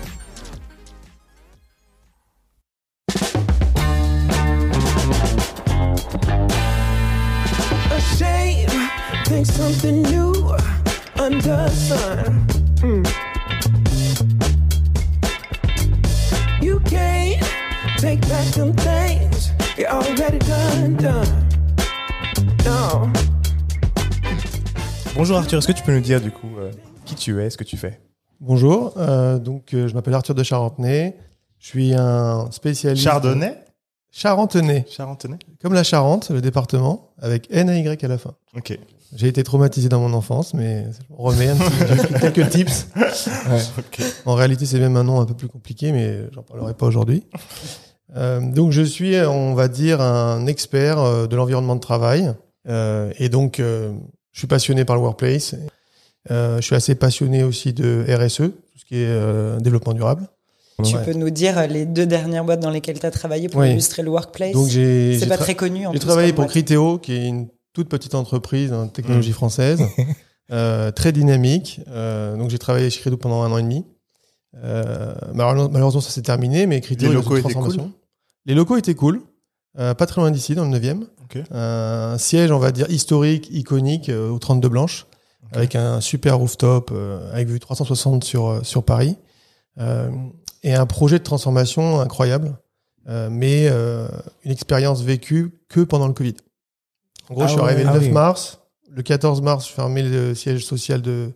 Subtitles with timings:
[25.32, 26.70] Bonjour Arthur, est-ce que tu peux nous dire du coup euh,
[27.06, 27.98] qui tu es, ce que tu fais?
[28.38, 31.16] Bonjour, euh, donc euh, je m'appelle Arthur de Charentenay.
[31.58, 33.02] Je suis un spécialiste.
[33.02, 33.54] Chardonnay?
[34.10, 38.34] Charentenay, Charentenay comme la Charente, le département, avec N A Y à la fin.
[38.54, 38.78] Ok.
[39.14, 42.88] J'ai été traumatisé dans mon enfance, mais on remet un petit, quelques tips.
[43.50, 44.06] Ouais.
[44.26, 47.24] En réalité, c'est même un nom un peu plus compliqué, mais j'en parlerai pas aujourd'hui.
[48.16, 52.34] Euh, donc, je suis, on va dire, un expert de l'environnement de travail,
[52.68, 53.92] Euh, et donc, euh,
[54.32, 55.54] je suis passionné par le workplace.
[56.30, 60.28] Euh, je suis assez passionné aussi de RSE, tout ce qui est euh, développement durable.
[60.84, 61.04] Tu Ouais.
[61.04, 64.02] peux nous dire euh, les deux dernières boîtes dans lesquelles tu as travaillé pour illustrer
[64.02, 66.50] le workplace Donc j'ai C'est pas très connu en J'ai travaillé pour boîte.
[66.50, 68.90] Criteo, qui est une toute petite entreprise en Mm.
[68.90, 69.80] technologie française,
[70.52, 71.80] euh, très dynamique.
[71.88, 73.84] Euh, donc j'ai travaillé chez Criteo pendant un an et demi.
[74.64, 77.92] Euh, malheureusement, ça s'est terminé, mais Criteo Les locaux étaient transformation.
[78.46, 79.22] Les locaux étaient cool,
[79.78, 81.04] euh, pas très loin d'ici, dans le 9e.
[81.24, 81.42] Ok.
[81.50, 85.06] Un siège, on va dire, historique, iconique, euh, au 32 Blanches,
[85.52, 89.16] avec un super rooftop, euh, avec vue 360 sur, euh, sur Paris.
[89.78, 90.10] Euh,
[90.62, 92.56] et un projet de transformation incroyable,
[93.08, 94.06] euh, mais euh,
[94.44, 96.36] une expérience vécue que pendant le Covid.
[97.30, 98.10] En gros, Ah je suis ouais, arrivé le ah 9 oui.
[98.10, 98.60] mars.
[98.90, 101.32] Le 14 mars, je fermais le siège social de,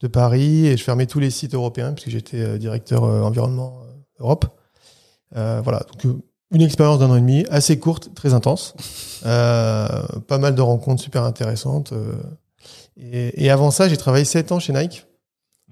[0.00, 3.80] de Paris et je fermais tous les sites européens puisque j'étais euh, directeur euh, environnement
[3.82, 4.46] euh, Europe.
[5.36, 6.22] Euh, voilà, donc euh,
[6.52, 8.74] une expérience d'un an et demi, assez courte, très intense.
[9.24, 9.86] Euh,
[10.28, 11.92] pas mal de rencontres super intéressantes.
[11.92, 12.12] euh.
[12.96, 15.06] et, et avant ça, j'ai travaillé 7 ans chez Nike.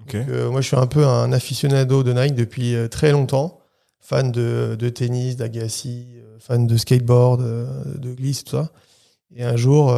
[0.02, 0.16] Ok.
[0.16, 3.58] Donc, euh, moi, je suis un peu un aficionado de Nike depuis très longtemps.
[4.00, 6.06] Fan de, de tennis, d'Agassi,
[6.38, 7.42] fan de skateboard,
[7.98, 8.70] de glisse, tout ça.
[9.36, 9.94] Et un jour,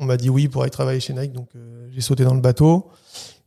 [0.00, 1.48] on m'a dit oui pour aller travailler chez Nike, donc
[1.90, 2.88] j'ai sauté dans le bateau.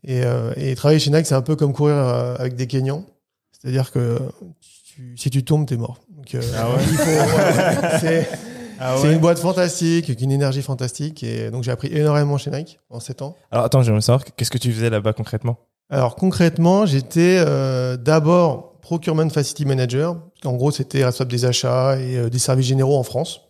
[0.03, 3.03] Et, euh, et travailler chez Nike, c'est un peu comme courir euh, avec des Kenyans.
[3.51, 4.17] C'est-à-dire que
[4.95, 5.99] tu- si tu tombes, t'es mort.
[6.33, 8.29] Donc, euh, Ah ouais c'est
[8.79, 11.23] Ah une boîte fantastique, avec une énergie fantastique.
[11.23, 13.35] Et donc j'ai appris énormément chez Nike en 7 ans.
[13.51, 15.57] Alors attends, j'aimerais savoir qu'est-ce que tu faisais là-bas concrètement?
[15.89, 20.17] Alors concrètement, j'étais euh, d'abord procurement facility manager.
[20.45, 23.41] En gros, c'était responsable des achats et euh, des services généraux en France.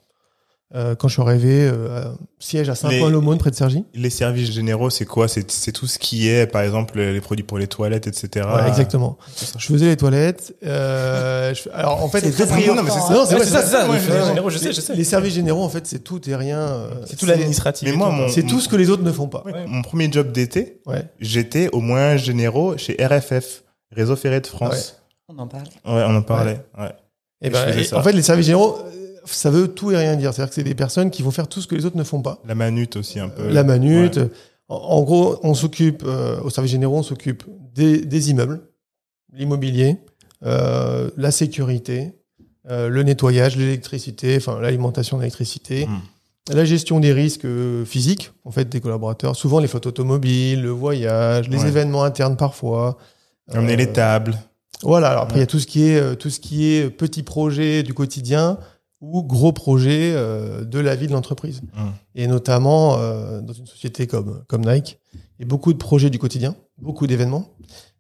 [0.76, 2.04] Euh, quand je suis arrivé, euh,
[2.40, 3.86] siège à Saint-Paul-l'Aumône, près de Cergy.
[3.94, 5.30] Les services généraux, c'est quoi?
[5.30, 8.46] C'est c'est tout ce qui est, par exemple, les produits pour les toilettes, etc.
[8.54, 9.18] Ouais, exactement.
[9.34, 9.58] C'est.
[9.58, 10.54] Je faisais les toilettes.
[10.66, 12.76] Euh, je- alors en fait, les très deux priorités.
[12.76, 13.14] Non, mais c'est ça.
[13.14, 14.82] Non, c'est Ouais, vrai, c'est ça, c'est ça, Ouais, les services généraux, je sais, je
[14.82, 14.94] sais.
[14.96, 16.90] Les services généraux, en fait, c'est tout et rien.
[17.06, 17.88] C'est tout l'administratif.
[17.90, 19.46] Mais moi, mon- C'est tout ce que les autres ne font pas.
[19.68, 21.06] Mon premier job d'été, Ouais.
[21.22, 23.64] j'étais au moins généraux chez RFF,
[23.96, 25.02] Réseau Ferré de France.
[25.30, 25.70] On en parlait.
[25.86, 26.60] Ouais, on en parlait.
[26.78, 26.92] Ouais.
[27.42, 27.98] Et Et ben, je faisais et ça.
[28.00, 28.80] en fait, les services généraux,
[29.34, 30.34] ça veut tout et rien dire.
[30.34, 32.22] C'est-à-dire que c'est des personnes qui vont faire tout ce que les autres ne font
[32.22, 32.40] pas.
[32.46, 33.48] La manute aussi un peu.
[33.50, 34.18] la manute.
[34.18, 34.30] Ouais.
[34.70, 37.44] En, gros, on s'occupe, euh, au service généraux, on s'occupe
[37.74, 38.62] des, des immeubles,
[39.34, 39.98] l'immobilier,
[40.46, 42.14] euh, la sécurité,
[42.70, 46.54] euh, le nettoyage, l'électricité, enfin l'alimentation d'électricité, Mm.
[46.54, 47.48] la gestion des risques
[47.86, 51.68] physiques, en fait, des collaborateurs, souvent les flottes automobiles, le voyage, les Ouais.
[51.70, 52.98] événements internes parfois.
[53.52, 54.36] Amener Euh, les tables.
[54.84, 55.10] Voilà.
[55.12, 57.84] Alors après, il y a tout ce qui est tout ce qui est petits projets
[57.84, 58.58] du quotidien
[59.02, 61.62] ou gros projets euh, de la vie de l'entreprise.
[61.76, 61.80] Mm.
[62.16, 66.10] Et notamment euh, dans une société comme comme Nike, il y a beaucoup de projets
[66.10, 67.50] du quotidien, beaucoup d'événements.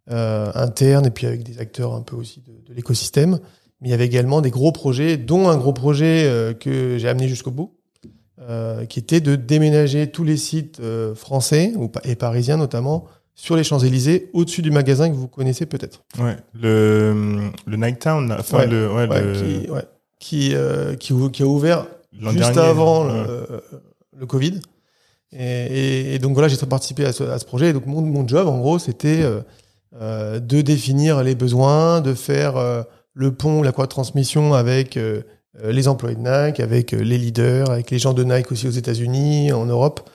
[0.09, 3.39] euh, internes et puis avec des acteurs un peu aussi de, de l'écosystème.
[3.81, 7.09] Mais il y avait également des gros projets, dont un gros projet euh, que j'ai
[7.09, 7.75] amené jusqu'au bout,
[8.39, 11.73] euh, qui était de déménager tous les sites euh, français
[12.05, 13.05] et parisiens notamment
[13.35, 16.03] sur les Champs-Élysées, au-dessus du magasin que vous connaissez peut-être.
[16.17, 16.37] Ouais.
[16.59, 18.67] Le, le Nighttown, enfin, Ouais.
[18.67, 19.69] le, ouais, Ouais, le, qui,
[20.19, 22.59] qui, euh, qui, a ouvert juste dernier.
[22.59, 23.13] avant Ouais.
[23.13, 23.63] le,
[24.17, 24.59] le Covid.
[25.33, 27.69] Et, et- et donc voilà, j'ai participé à ce, à ce projet.
[27.69, 29.41] Et donc mon, mon job, en gros, c'était euh,
[30.01, 32.83] euh, de définir les besoins, de faire euh,
[33.13, 34.97] le pont, la croix de transmission avec
[35.63, 39.51] les employés de Nike, avec les leaders, avec les gens de Nike aussi aux États-Unis,
[39.51, 40.07] en Europe.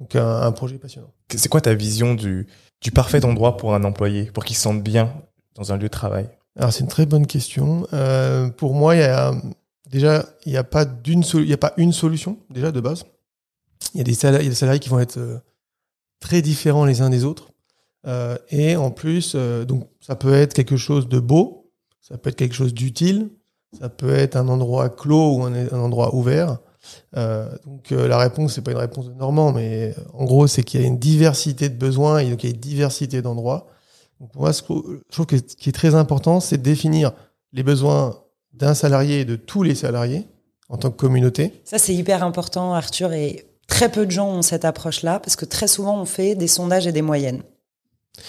[0.00, 1.12] Donc un, un projet passionnant.
[1.34, 2.46] C'est quoi ta vision du,
[2.80, 5.12] du parfait endroit pour un employé, pour qu'il se sente bien
[5.54, 6.28] dans un lieu de travail?
[6.56, 7.86] Alors c'est une très bonne question.
[7.92, 9.34] Euh, pour moi, il y a
[9.90, 13.04] déjà il n'y a pas d'une il a pas une solution déjà de base.
[13.94, 15.38] Il y a des salariés, il y a des salariés qui vont être euh,
[16.18, 17.50] très différents les uns des autres.
[18.06, 21.70] Euh, et en plus, donc ça peut être quelque chose de beau,
[22.00, 23.30] ça peut être quelque chose d'utile,
[23.78, 26.58] ça peut être un endroit clos ou un, endroit ouvert.
[27.14, 30.84] Donc la réponse c'est pas une réponse de Normand, mais en gros c'est qu'il y
[30.84, 33.66] a une diversité de besoins et donc il y a une diversité d'endroits.
[34.20, 36.62] Donc pour moi, ce que- je trouve que ce qui est très important, c'est de
[36.62, 37.12] définir
[37.52, 38.18] les besoins
[38.52, 40.26] d'un salarié et de tous les salariés
[40.68, 41.52] en tant que communauté.
[41.64, 45.44] Ça, c'est hyper important, Arthur, et très peu de gens ont cette approche-là, parce que
[45.44, 47.42] très souvent, on fait des sondages et des moyennes.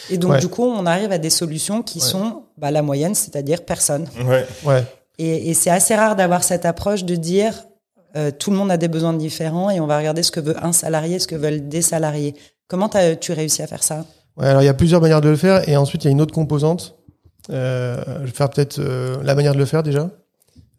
[0.09, 0.39] Et donc, Ouais.
[0.39, 2.05] du coup, on arrive à des solutions qui Ouais.
[2.05, 4.07] sont bah, la moyenne, c'est-à-dire personne.
[4.25, 4.45] Ouais.
[4.65, 4.83] Ouais.
[5.17, 7.65] Et, et c'est assez rare d'avoir cette approche de dire
[8.15, 10.55] euh, tout le monde a des besoins différents et on va regarder ce que veut
[10.63, 12.35] un salarié, ce que veulent des salariés.
[12.67, 14.05] Comment t'as- tu réussis à faire ça?
[14.37, 16.11] Ouais, alors il y a plusieurs manières de le faire et ensuite il y a
[16.11, 16.95] une autre composante.
[17.49, 20.09] Euh, je vais faire peut-être euh, la manière de le faire déjà.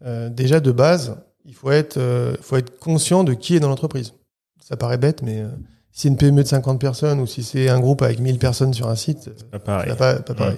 [0.05, 3.69] Euh, déjà de base, il faut être, euh, faut être conscient de qui est dans
[3.69, 4.13] l'entreprise.
[4.61, 5.47] Ça paraît bête, mais euh,
[5.91, 8.73] si c'est une PME de 50 personnes ou si c'est un groupe avec 1000 personnes
[8.73, 9.93] sur un site, Pas pareil.
[9.97, 10.57] pas, pas pareil.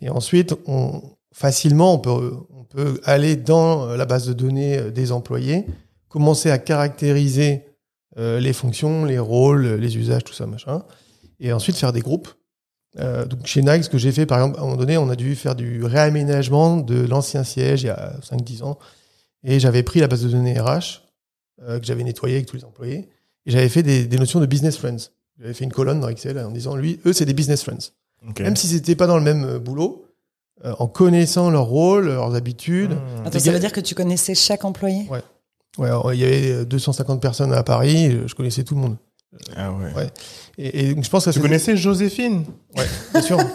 [0.00, 1.02] Et ensuite, on,
[1.32, 5.66] facilement, on peut, on peut aller dans la base de données des employés,
[6.08, 7.66] commencer à caractériser
[8.16, 10.82] les fonctions, les rôles, les usages, tout ça, machin,
[11.40, 12.28] et ensuite faire des groupes.
[12.98, 15.08] Euh, donc chez Nike, ce que j'ai fait, par exemple, à un moment donné, on
[15.08, 18.78] a dû faire du réaménagement de l'ancien siège il y a 5-10 ans,
[19.44, 21.02] et j'avais pris la base de données RH
[21.62, 23.08] euh, que j'avais nettoyée avec tous les employés,
[23.46, 25.10] et j'avais fait des, des notions de business friends.
[25.40, 27.92] J'avais fait une colonne dans Excel en disant, lui, eux, c'est des business friends.
[28.38, 30.04] Même si c'était pas dans le même euh, boulot,
[30.64, 32.90] euh, en connaissant leur rôle, leurs habitudes.
[32.90, 33.26] Mmh.
[33.26, 35.06] Attends, ça veut dire que tu connaissais chaque employé?
[35.08, 35.22] Ouais.
[35.78, 38.96] Ouais, alors, il y avait euh, 250 personnes à Paris, je connaissais tout le monde.
[39.56, 39.92] Ah ouais.
[39.94, 40.10] Ouais.
[40.58, 42.44] Et, et donc, je pense que Tu connaissais Joséphine?
[42.76, 43.38] Ouais, bien sûr.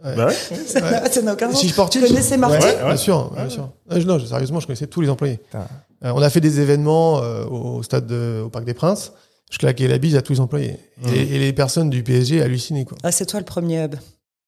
[0.00, 0.32] Bah ouais.
[0.64, 1.60] Ça n'a- aucun sens.
[1.60, 3.50] Si je portais, Tu connaissais Marty Ouais, Ouais, bien sûr, bien Ouais.
[3.50, 3.68] sûr.
[3.90, 5.40] Euh, sérieusement, je connaissais tous les employés.
[5.56, 9.12] Euh, on a fait des événements euh, au stade de- au Parc des Princes.
[9.50, 10.78] Je claquais la bise à tous les employés.
[11.02, 11.08] Mmh.
[11.14, 12.96] Et, et les personnes du PSG hallucinaient, quoi.
[13.02, 13.96] Ah, c'est toi le premier hub.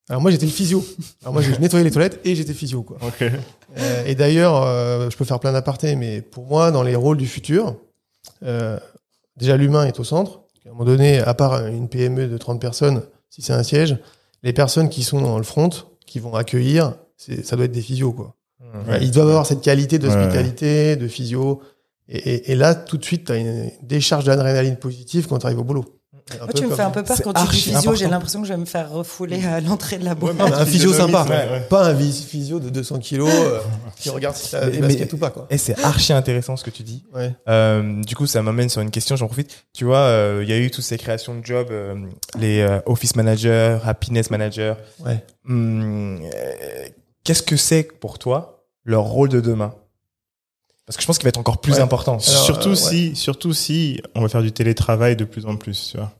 [0.08, 0.84] Alors moi, j'étais le physio.
[1.22, 2.98] Alors moi, j'ai nettoyé les toilettes et j'étais physio, quoi.
[3.02, 3.22] Ok.
[3.76, 7.16] Euh, et d'ailleurs, euh, je peux faire plein d'apartés, mais pour moi, dans les rôles
[7.16, 7.74] du futur,
[8.44, 8.78] euh,
[9.36, 10.39] déjà l'humain est au centre.
[10.66, 13.96] À un moment donné, à part une PME de 30 personnes, si c'est un siège,
[14.42, 15.70] les personnes qui sont dans le front,
[16.06, 18.34] qui vont accueillir, ça doit être des physios, quoi.
[18.88, 18.98] Ouais.
[19.02, 21.60] Ils doivent avoir cette qualité d'hospitalité, de physio.
[22.08, 25.46] Et, et- et là, tout de suite, tu as une décharge d'adrénaline positive quand tu
[25.46, 25.99] arrives au boulot.
[26.34, 27.94] Un Moi, peu tu me fais un peu peur quand tu dis physio.
[27.94, 30.40] J'ai l'impression que je vais me faire refouler à l'entrée de la boîte.
[30.40, 31.24] Un physio sympa.
[31.24, 31.60] Ouais, ouais.
[31.68, 33.58] Pas un physio de 200 kilos euh,
[33.96, 35.46] qui regarde si t'as des baskets ou pas, quoi.
[35.50, 37.04] Et c'est archi intéressant ce que tu dis.
[37.14, 37.34] Ouais.
[37.48, 39.64] Euh, du coup, ça m'amène sur une question, j'en profite.
[39.72, 41.94] Tu vois, euh, il y a eu toutes ces créations de jobs, euh,
[42.38, 44.74] les euh, office managers, happiness managers.
[45.04, 45.24] Ouais.
[45.48, 46.88] Hum, euh,
[47.24, 49.74] Qu'est-ce que c'est pour toi leur rôle de demain?
[50.86, 51.80] Parce que je pense qu'il va être encore plus Ouais.
[51.80, 52.12] important.
[52.12, 52.76] Alors, surtout euh, ouais.
[52.76, 55.90] si, surtout si on va faire du télétravail de plus en plus.
[55.92, 56.10] Tu vois.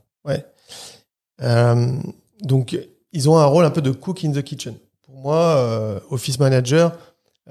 [1.41, 1.97] Euh,
[2.41, 2.77] donc,
[3.13, 4.75] ils ont un rôle un peu de cook in the kitchen.
[5.03, 6.97] Pour moi, euh, office manager,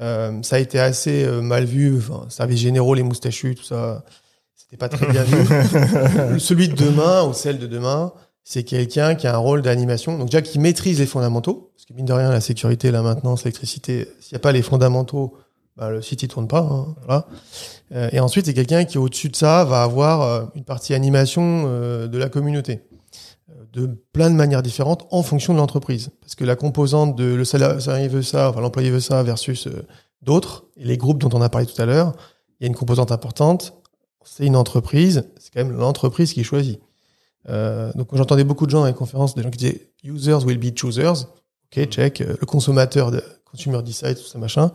[0.00, 1.98] euh, ça a été assez mal vu.
[1.98, 4.04] Enfin, services généraux, les moustachus, tout ça,
[4.56, 6.38] c'était pas très bien vu.
[6.38, 8.12] Celui de demain ou celle de demain,
[8.44, 10.18] c'est quelqu'un qui a un rôle d'animation.
[10.18, 11.72] Donc déjà, qui maîtrise les fondamentaux.
[11.74, 14.62] Parce que mine de rien, la sécurité, la maintenance, l'électricité, s'il n'y a pas les
[14.62, 15.36] fondamentaux,
[15.80, 16.60] bah, le site il tourne pas.
[16.60, 17.26] hein, voilà.
[17.92, 21.64] Euh, et ensuite, c'est quelqu'un qui, au-dessus de ça, va avoir euh, une partie animation
[21.66, 22.82] euh, de la communauté
[23.72, 26.10] de plein de manières différentes en fonction de l'entreprise.
[26.20, 29.68] Parce que la composante de le sala- salarié veut ça, enfin l'employé veut ça versus
[30.22, 32.12] d'autres, et les groupes dont on a parlé tout à l'heure,
[32.58, 33.74] il y a une composante importante.
[34.24, 36.80] C'est une entreprise, c'est quand même l'entreprise qui choisit.
[37.48, 40.76] Donc j'entendais beaucoup de gens dans les conférences, des gens qui disaient users will be
[40.76, 41.26] choosers.
[41.66, 42.18] Ok, check.
[42.18, 43.12] Le consommateur,
[43.44, 44.72] consumer decide, tout ça machin.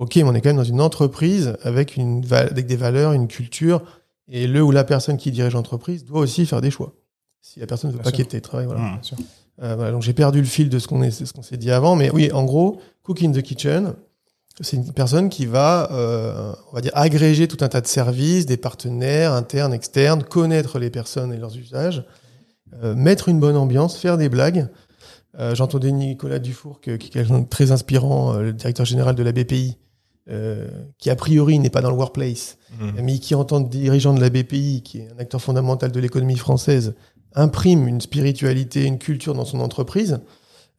[0.00, 3.12] Ok, mais on est quand même dans une entreprise avec une val- avec des valeurs,
[3.12, 3.82] une culture,
[4.28, 6.94] et le ou la personne qui dirige l'entreprise doit aussi faire des choix.
[7.42, 8.80] Si la personne ne veut Bien pas quitter le travail, voilà.
[8.80, 9.16] Bien sûr.
[9.62, 11.02] Euh, voilà, donc j'ai perdu le fil de ce qu'on
[11.42, 13.92] s'est dit avant, mais oui, en gros, Cook in the Kitchen,
[14.62, 18.46] c'est une personne qui va, euh, on va dire, agréger tout un tas de services,
[18.46, 22.04] des partenaires internes, externes, connaître les personnes et leurs usages,
[22.82, 24.68] euh, mettre une bonne ambiance, faire des blagues.
[25.38, 29.32] Euh, J'entendais Nicolas Dufour, qui est quelqu'un de très inspirant, le directeur général de la
[29.32, 29.76] BPI,
[30.28, 32.58] euh, qui a priori n'est pas dans le workplace,
[33.02, 36.00] mais qui en tant que dirigeant de la BPI, qui est un acteur fondamental de
[36.00, 36.94] l'économie française,
[37.34, 40.20] imprime une spiritualité, une culture dans son entreprise,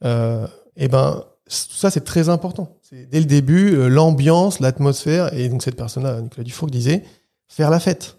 [0.04, 0.46] euh,
[0.76, 2.76] et ben c- tout ça c'est très important.
[2.82, 7.02] C'est dès le début euh, l'ambiance, l'atmosphère, et donc cette personne-là, Nicolas Dufour, disait
[7.48, 8.18] faire la fête,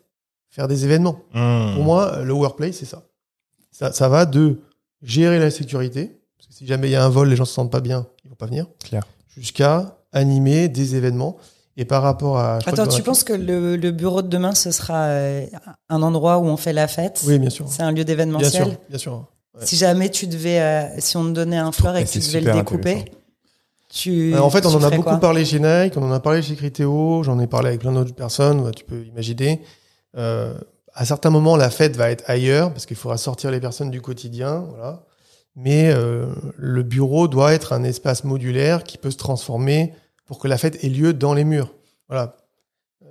[0.50, 1.20] faire des événements.
[1.34, 1.74] Mmh.
[1.76, 3.04] Pour moi, le workplace c'est ça.
[3.72, 3.92] ça.
[3.92, 4.60] Ça va de
[5.02, 7.54] gérer la sécurité, parce que si jamais il y a un vol, les gens se
[7.54, 8.68] sentent pas bien, ils vont pas venir,
[9.36, 11.38] jusqu'à animer des événements.
[11.76, 12.60] Et par rapport à...
[12.66, 15.46] Attends, tu penses que le, le bureau de demain, ce sera euh,
[15.90, 17.22] un endroit où on fait la fête?
[17.26, 17.66] Oui, bien sûr.
[17.68, 18.64] C'est un lieu Bien d'événementiel?
[18.64, 19.26] sûr, bien sûr.
[19.58, 19.66] Ouais.
[19.66, 22.42] Si jamais tu devais, euh, si on te donnait un fleur et que tu devais
[22.42, 23.06] le découper,
[23.90, 24.34] tu.
[24.34, 26.56] Euh, en fait, on en a beaucoup parlé chez Nike, on en a parlé chez
[26.56, 29.62] Criteo, j'en ai parlé avec plein d'autres personnes, tu peux imaginer.
[30.16, 30.54] Euh,
[30.94, 34.02] à certains moments, la fête va être ailleurs, parce qu'il faudra sortir les personnes du
[34.02, 35.04] quotidien, voilà.
[35.56, 36.28] Mais euh,
[36.58, 39.94] le bureau doit être un espace modulaire qui peut se transformer
[40.26, 41.74] pour que la fête ait lieu dans les murs.
[42.08, 42.36] Voilà.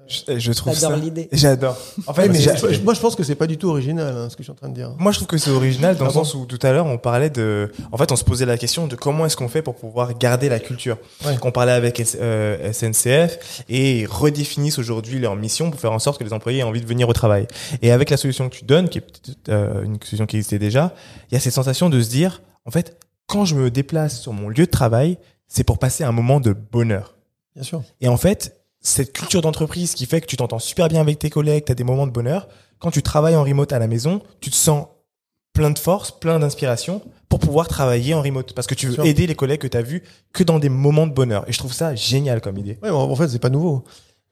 [0.09, 1.29] Je, je trouve J'adore l'idée.
[1.31, 1.79] J'adore.
[2.09, 2.39] En fait, mais
[2.83, 4.57] moi, je pense que c'est pas du tout original, hein, ce que je suis en
[4.57, 4.93] train de dire.
[4.99, 6.87] Moi, je trouve que c'est original dans Ah le bon sens où tout à l'heure,
[6.87, 7.71] on parlait de.
[7.93, 10.49] En fait, on se posait la question de comment est-ce qu'on fait pour pouvoir garder
[10.49, 10.99] la culture.
[11.25, 11.37] Ouais.
[11.39, 16.01] Qu'on parlait avec S- euh, SNCF et ils redéfinissent aujourd'hui leur mission pour faire en
[16.01, 17.47] sorte que les employés aient envie de venir au travail.
[17.81, 20.59] Et avec la solution que tu donnes, qui est peut-être, euh, une solution qui existait
[20.59, 20.95] déjà,
[21.31, 22.97] il y a cette sensation de se dire, en fait,
[23.29, 25.17] quand je me déplace sur mon lieu de travail,
[25.53, 27.15] c'est pour passer un moment de bonheur.
[27.55, 27.83] Bien sûr.
[28.01, 31.29] Et en fait, cette culture d'entreprise qui fait que tu t'entends super bien avec tes
[31.29, 34.23] collègues, tu as des moments de bonheur, quand tu travailles en remote à la maison,
[34.41, 34.87] tu te sens
[35.53, 38.55] plein de force, plein d'inspiration pour pouvoir travailler en remote.
[38.55, 41.07] Parce que tu veux aider les collègues que tu as vus que dans des moments
[41.07, 41.45] de bonheur.
[41.47, 42.79] Et je trouve ça génial comme idée.
[42.83, 43.85] Ouais, en fait, c'est pas nouveau.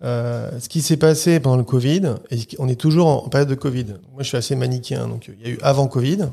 [0.02, 3.54] Euh, ce qui s'est passé pendant le Covid, et on est toujours en période de
[3.54, 3.84] Covid.
[4.12, 6.30] Moi, je suis assez manichéen, donc il y a eu avant Covid,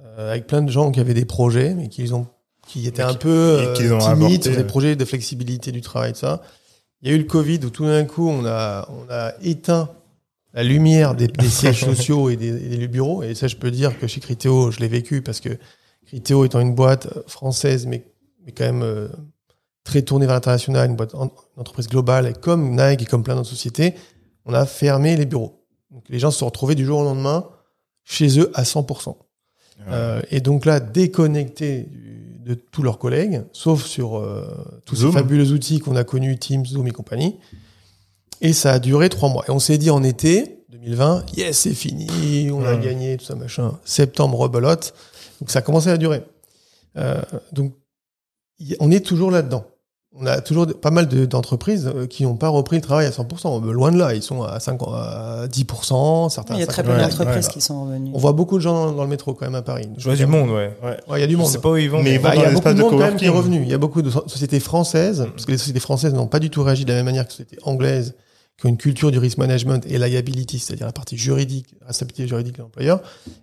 [0.00, 2.26] euh, avec plein de gens qui avaient des projets, mais qui ont,
[2.72, 4.64] qui étaient un peu euh, timides sur des ouais.
[4.64, 6.40] projets de flexibilité du travail, tout ça.
[7.02, 9.90] Il y a eu le Covid où tout d'un coup, on a, on a éteint
[10.52, 13.22] la lumière des, des sièges sociaux et des, des bureaux.
[13.22, 15.50] Et ça, je peux dire que chez Criteo, je l'ai vécu parce que
[16.06, 18.04] Criteo étant une boîte française, mais,
[18.44, 19.08] mais quand même euh,
[19.84, 23.22] très tournée vers l'international, une boîte, en- une entreprise globale, et comme Nike et comme
[23.24, 23.94] plein d'autres sociétés,
[24.44, 25.64] on a fermé les bureaux.
[25.90, 27.46] Donc les gens se sont retrouvés du jour au lendemain
[28.04, 29.16] chez eux à 100%.
[29.88, 32.09] Euh, et donc là, déconnectés du-
[32.44, 34.46] de tous leurs collègues, sauf sur euh,
[34.84, 35.12] tous Zoom.
[35.12, 37.36] ces fabuleux outils qu'on a connus, Teams, Zoom et compagnie.
[38.40, 39.44] Et ça a duré trois mois.
[39.48, 43.34] Et on s'est dit en été 2020, yes, c'est fini, on a gagné, tout ça,
[43.34, 43.78] machin.
[43.84, 44.94] Septembre, rebelote.
[45.40, 46.22] Donc ça a commencé à durer.
[46.96, 47.20] Euh,
[47.52, 47.74] donc
[48.78, 49.64] on est toujours là-dedans.
[50.12, 53.10] On a toujours pas mal de- d'entreprises euh, qui n'ont pas repris le travail à
[53.12, 53.62] 100%.
[53.64, 56.54] Euh, Loin de là, ils sont à, 5, à 10%, certains.
[56.54, 56.84] Il y a très 50%.
[56.86, 57.52] peu Ouais, d'entreprises ouais.
[57.52, 58.10] qui sont revenues.
[58.12, 59.88] On voit beaucoup de gens dans, dans le métro quand même à Paris.
[59.96, 60.76] Je vois du monde, ouais.
[60.82, 60.96] ouais.
[61.08, 61.46] Ouais, il y a du Je monde.
[61.46, 62.02] sais pas où ils vont.
[62.02, 63.62] Mais Bah, il y a beaucoup de de monde quand même qui est revenu.
[63.62, 66.40] Il y a beaucoup de so- sociétés françaises, parce que les sociétés françaises n'ont pas
[66.40, 68.14] du tout réagi de la même manière que les sociétés anglaises,
[68.58, 72.26] qui ont une culture du risk management et liability, c'est-à-dire la partie juridique, la responsabilité
[72.26, 73.00] juridique de l'employeur,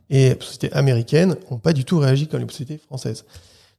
[0.10, 3.24] et les sociétés américaines n'ont pas du tout réagi comme les sociétés françaises.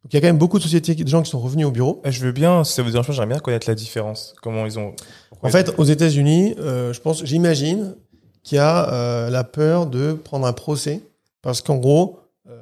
[0.05, 1.71] Donc il y a quand même beaucoup de sociétés, de gens qui sont revenus au
[1.71, 2.01] bureau.
[2.05, 4.35] Je veux bien, si ça vous dérange pas, j'aimerais bien connaître la différence.
[4.43, 4.95] Comment ils ont.
[5.43, 7.97] En ils fait, aux États-Unis, euh, je pense, j'imagine
[8.45, 11.03] qu'il y a euh, la peur de prendre un procès,
[11.43, 12.55] parce qu'en gros, euh,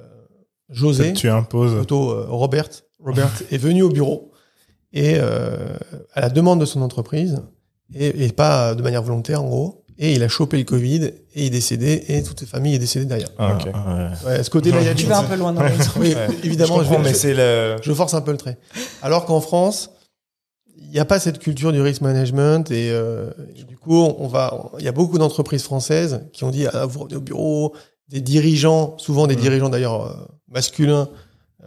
[0.70, 1.76] José, Tu imposes.
[1.76, 4.32] plutôt euh, Robert, Robert est venu au bureau
[4.92, 5.76] et euh,
[6.14, 7.42] à la demande de son entreprise
[7.94, 9.84] et, et pas de manière volontaire en gros.
[9.98, 12.78] Et il a chopé le Covid et il est décédé et toute sa famille est
[12.78, 13.28] décédée derrière.
[13.38, 13.64] Ah, ok.
[13.66, 14.28] Ouais.
[14.30, 16.28] Ouais, ce côté-là, il y a Tu vas un peu loin dans les Oui, Ouais.
[16.44, 17.76] évidemment, je je, mais je- c'est le.
[17.82, 18.58] je force un peu le trait.
[19.00, 19.90] Alors qu'en France,
[20.78, 24.26] il n'y a pas cette culture du risk management et, euh, et du coup, on
[24.28, 27.74] va, il y a beaucoup d'entreprises françaises qui ont dit ah, vous revenez au bureau,
[28.08, 29.40] des dirigeants, souvent des Mm.
[29.40, 30.14] dirigeants d'ailleurs euh,
[30.48, 31.08] masculins,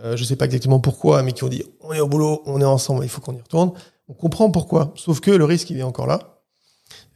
[0.03, 2.61] euh, je sais pas exactement pourquoi, mais qui ont dit on est au boulot, on
[2.61, 3.71] est ensemble, il faut qu'on y retourne.
[4.07, 6.38] On comprend pourquoi, sauf que le risque il est encore là.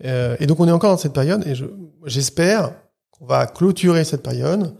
[0.06, 1.66] Euh, et donc on est encore dans cette période et je-
[2.06, 2.74] j'espère
[3.12, 4.74] qu'on va clôturer cette période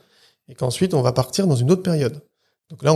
[0.50, 2.22] et qu'ensuite on va partir dans une autre période.
[2.70, 2.94] Donc là,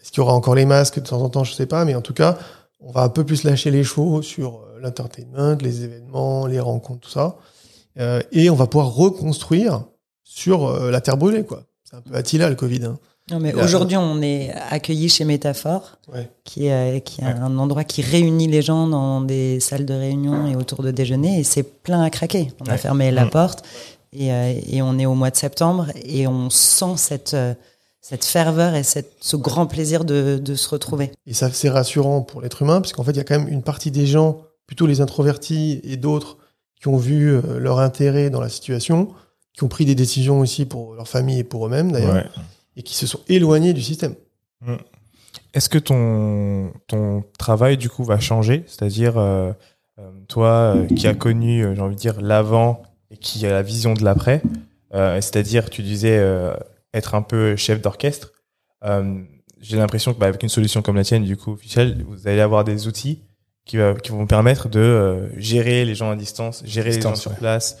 [0.00, 1.44] est-ce qu'il y aura encore les masques de temps en temps?
[1.44, 2.36] Je sais pas, mais en tout cas,
[2.80, 7.00] on va un peu plus lâcher les chevaux sur euh, l'entertainment, les événements, les rencontres,
[7.00, 7.36] tout ça,
[7.98, 9.84] Euh, et on va pouvoir reconstruire
[10.24, 11.64] sur la terre brûlée, quoi.
[11.84, 12.84] C'est un peu Attila le Covid.
[12.86, 12.98] Hein.
[13.32, 16.28] Non, mais aujourd'hui, on est accueillis chez Métaphore, Ouais.
[16.44, 17.30] qui est, euh, qui est Ouais.
[17.30, 21.40] un endroit qui réunit les gens dans des salles de réunion et autour de déjeuner,
[21.40, 22.52] et c'est plein à craquer.
[22.60, 23.30] On a fermé la Mm.
[23.30, 23.64] porte,
[24.12, 27.54] et, euh, et on est au mois de septembre, et on sent cette, euh,
[28.02, 31.12] cette ferveur et cette, ce grand plaisir de, de se retrouver.
[31.26, 33.48] Et ça, c'est rassurant pour l'être humain, parce qu'en fait, il y a quand même
[33.48, 36.36] une partie des gens, plutôt les introvertis et d'autres,
[36.80, 39.08] qui ont vu leur intérêt dans la situation,
[39.56, 42.24] qui ont pris des décisions aussi pour leur famille et pour eux-mêmes d'ailleurs, Ouais.
[42.76, 44.14] Et qui se sont éloignés du système.
[45.54, 48.64] Est-ce que ton, ton travail, du coup, va changer?
[48.66, 49.52] C'est-à-dire, euh,
[49.98, 53.62] euh, toi, euh, qui as connu, j'ai envie de dire, l'avant et qui a la
[53.62, 54.42] vision de l'après,
[54.94, 56.54] euh, c'est-à-dire, tu disais euh,
[56.94, 58.32] être un peu chef d'orchestre,
[58.84, 59.20] euh,
[59.60, 62.40] j'ai l'impression que bah, avec une solution comme la tienne, du coup, officielle, vous allez
[62.40, 63.20] avoir des outils
[63.64, 67.00] qui, va- qui vont vous permettre de euh, gérer les gens à distance, gérer les
[67.00, 67.36] gens sur ouais.
[67.36, 67.78] place.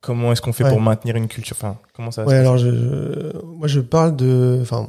[0.00, 0.70] Comment est-ce qu'on fait Ouais.
[0.70, 3.80] pour maintenir une culture Enfin, comment ça va Ouais, se alors je, je- moi je
[3.80, 4.88] parle de, enfin,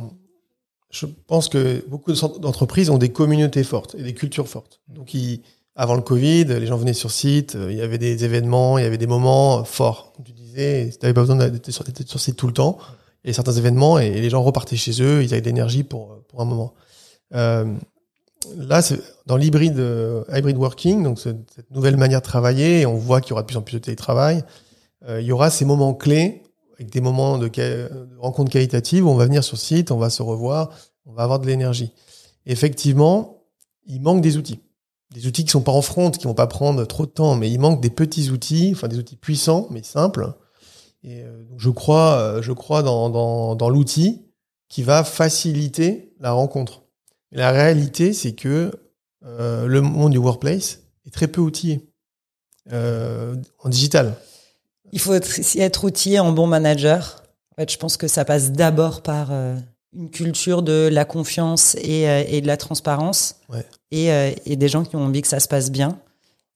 [0.89, 4.79] je pense que beaucoup d'entreprises ont des communautés fortes et des cultures fortes.
[4.87, 5.41] Donc, ils-
[5.75, 8.83] avant le Covid, les gens venaient sur site, euh, il y avait des événements, il
[8.83, 10.11] y avait des moments euh, forts.
[10.15, 12.77] Comme tu disais, tu n'avais pas besoin d'être sur, site tout le temps.
[13.23, 16.41] Avait certains événements et les gens repartaient chez eux, ils avaient de l'énergie pour, pour
[16.41, 16.73] un moment.
[17.35, 17.65] Euh,
[18.57, 22.85] là, c'est dans l'hybride euh, hybrid working, donc ce- cette nouvelle manière de travailler, et
[22.85, 24.43] on voit qu'il y aura de plus en plus de télétravail.
[25.07, 26.43] Euh, il y aura ces moments clés
[26.73, 30.09] avec des moments de, de rencontres qualitatives où on va venir sur site, on va
[30.09, 30.71] se revoir,
[31.05, 31.91] on va avoir de l'énergie.
[32.45, 33.43] Effectivement,
[33.85, 34.59] il manque des outils.
[35.13, 37.51] Des outils qui sont pas en front, qui vont pas prendre trop de temps, mais
[37.51, 40.33] il manque des petits outils, enfin des outils puissants mais simples.
[41.03, 44.21] Et euh, je crois, euh, je crois dans, dans, dans l'outil
[44.69, 46.83] qui va faciliter la rencontre.
[47.31, 48.71] La réalité, c'est que
[49.25, 51.89] euh, le monde du workplace est très peu outillé
[52.71, 54.15] euh, en digital.
[54.93, 57.23] Il faut être, être outillé en bon manager.
[57.53, 59.55] En fait, je pense que ça passe d'abord par euh,
[59.93, 63.65] une culture de la confiance et, euh, et de la transparence Ouais.
[63.91, 65.99] et, euh, et des gens qui ont envie que ça se passe bien.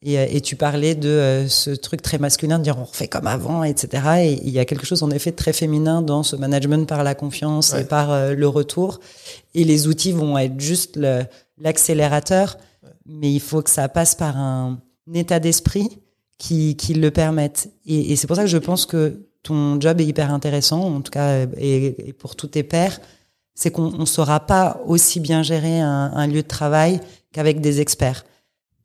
[0.02, 3.64] Et, et tu parlais de ce truc très masculin de dire on refait comme avant,
[3.64, 4.04] etc.
[4.20, 7.04] Et il y a quelque chose en effet de très féminin dans ce management par
[7.04, 7.82] la confiance Ouais.
[7.82, 9.00] et par le retour.
[9.56, 11.00] Et les outils vont être juste
[11.58, 12.58] l'accélérateur,
[13.06, 14.80] mais il faut que ça passe par un,
[15.14, 16.00] état d'esprit
[16.38, 17.72] qui, qui le permette.
[17.86, 21.02] Et, et c'est pour ça que je pense que ton job est hyper intéressant, en
[21.02, 23.00] tout cas, et, et pour tous tes pairs,
[23.54, 27.00] c'est qu'on ne saura pas aussi bien gérer un, un lieu de travail
[27.32, 28.26] qu'avec des experts.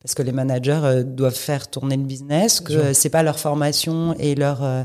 [0.02, 3.38] Parce que les managers euh, doivent faire tourner le business, que euh, c'est pas leur
[3.38, 4.82] formation et leur euh,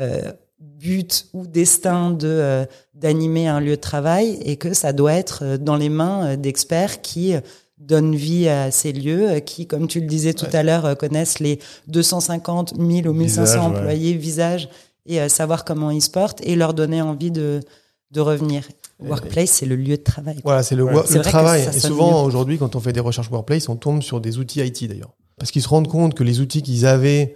[0.00, 5.58] euh, but ou destin de d'animer un lieu de travail et que ça doit être
[5.58, 7.34] dans les mains d'experts qui
[7.78, 10.56] donnent vie à ces lieux, euh, qui, comme tu le disais tout Ouais.
[10.56, 11.58] à l'heure, euh, connaissent les
[11.88, 13.64] 250 000 ou 1500 Visages, ouais.
[13.78, 14.68] employés, visages,
[15.06, 17.60] et euh, savoir comment ils se portent et leur donner envie de,
[18.12, 18.64] de revenir.
[18.98, 20.36] Workplace, c'est le lieu de travail.
[20.36, 20.42] quoi.
[20.52, 20.94] Voilà, c'est le, Ouais.
[20.94, 21.64] wo- C'est le vrai que travail.
[21.64, 24.60] ça Et souvent, aujourd'hui, quand on fait des recherches workplace, on tombe sur des outils
[24.60, 25.14] IT d'ailleurs.
[25.38, 27.34] Parce qu'ils se rendent compte que les outils qu'ils avaient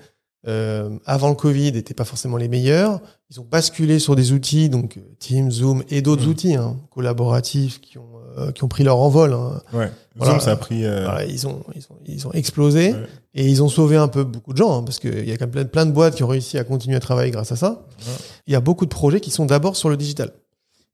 [0.48, 3.02] euh, avant le Covid n'étaient pas forcément les meilleurs.
[3.30, 6.30] Ils ont basculé sur des outils, donc Teams, Zoom et d'autres Mm.
[6.30, 9.32] outils hein, collaboratifs qui ont, euh, qui ont pris leur envol.
[9.32, 9.60] hein.
[9.72, 9.90] Ouais.
[10.16, 10.32] Voilà.
[10.32, 10.84] Zoom, ça a pris.
[10.84, 13.06] euh, Voilà, ils, ont, ils, ont, ils ont explosé Ouais.
[13.34, 15.44] et ils ont sauvé un peu beaucoup de gens hein, parce qu'il y a quand
[15.46, 17.86] même plein, plein de boîtes qui ont réussi à continuer à travailler grâce à ça.
[18.06, 18.12] Ouais.
[18.46, 20.32] Il y a beaucoup de projets qui sont d'abord sur le digital.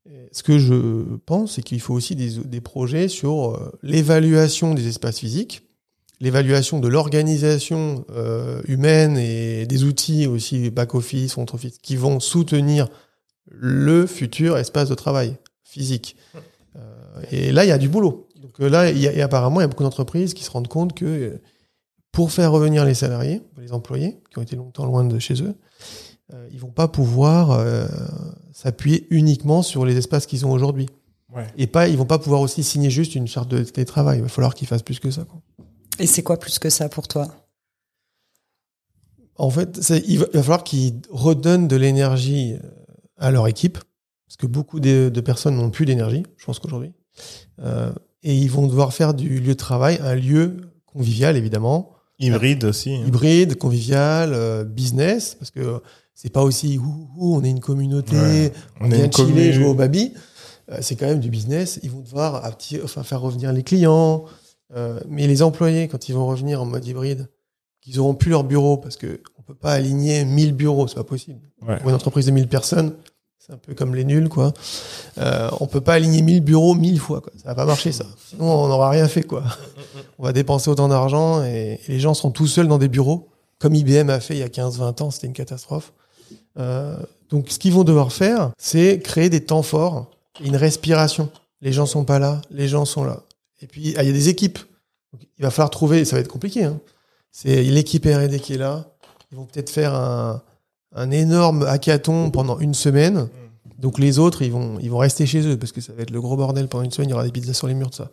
[0.09, 4.73] Et Ce que je pense, c'est qu'il faut aussi des, des projets sur euh, l'évaluation
[4.73, 5.63] des espaces physiques,
[6.19, 12.87] l'évaluation de l'organisation euh, humaine et des outils aussi back-office, front-office, qui vont soutenir
[13.49, 16.15] le futur espace de travail physique.
[17.31, 18.27] Et là, il y a du boulot.
[18.41, 20.51] Donc euh, là, il y a, et apparemment, il y a beaucoup d'entreprises qui se
[20.51, 21.41] rendent compte que euh,
[22.11, 25.55] pour faire revenir les salariés, les employés, qui ont été longtemps loin de chez eux,
[26.33, 27.87] euh, ils vont pas pouvoir euh,
[28.51, 30.87] s'appuyer uniquement sur les espaces qu'ils ont aujourd'hui.
[31.33, 31.47] Ouais.
[31.57, 34.19] Et pas, ils vont pas pouvoir aussi signer juste une charte de télétravail.
[34.19, 35.25] Il va falloir qu'ils fassent plus que ça.
[35.25, 35.41] Quoi.
[35.99, 37.27] Et c'est quoi plus que ça pour toi?
[39.35, 39.77] En fait,
[40.07, 42.69] il va, il va falloir qu'ils redonnent de l'énergie euh,
[43.17, 43.77] à leur équipe,
[44.27, 46.93] parce que beaucoup de, de personnes n'ont plus d'énergie, je pense qu'aujourd'hui.
[47.63, 47.91] Euh,
[48.23, 52.93] et ils vont devoir faire du lieu de travail un lieu convivial, évidemment, Hybride aussi.
[52.95, 53.03] hein.
[53.05, 55.81] hybride, convivial, euh, business, parce que
[56.15, 58.53] c'est pas aussi ouh, ouh, on est une communauté, Ouais.
[58.81, 60.13] on, vient chiller, jouer au baby.
[60.71, 61.79] Euh, c'est quand même du business.
[61.83, 62.43] Ils vont devoir
[62.83, 64.25] enfin, faire revenir les clients.
[64.75, 67.29] Euh, mais les employés, quand ils vont revenir en mode hybride,
[67.81, 71.03] qu'ils auront plus leur bureau, parce que on peut pas aligner 1000 bureaux, c'est pas
[71.05, 71.39] possible.
[71.65, 71.77] Ouais.
[71.77, 72.93] Pour une entreprise de 1000 personnes,
[73.39, 74.53] c'est un peu comme les nuls, quoi.
[75.19, 77.31] Euh, on peut pas aligner 1000 bureaux 1000 fois, quoi.
[77.37, 78.05] Ça va pas marcher, ça.
[78.29, 79.43] Sinon, on n'aura rien fait, quoi.
[80.19, 83.75] On va dépenser autant d'argent et, les gens seront tout seuls dans des bureaux, comme
[83.75, 85.93] IBM a fait il y a 15-20 ans, c'était une catastrophe.
[86.59, 86.97] Euh,
[87.29, 90.11] donc, ce qu'ils vont devoir faire, c'est créer des temps forts,
[90.43, 91.29] une respiration.
[91.61, 93.23] Les gens sont pas là, les gens sont là.
[93.61, 94.59] Et puis, ah, il y a des équipes.
[95.37, 96.79] Il va falloir trouver, ça va être compliqué, hein.
[97.31, 98.85] C'est l'équipe R&D qui est là.
[99.31, 100.41] Ils vont peut-être faire un,
[100.95, 103.27] un énorme hackathon pendant une semaine
[103.79, 106.09] Donc les autres, ils vont, ils vont rester chez eux parce que ça va être
[106.09, 107.09] le gros bordel pendant une semaine.
[107.09, 108.09] Il y aura des pizzas sur les murs, tout ça.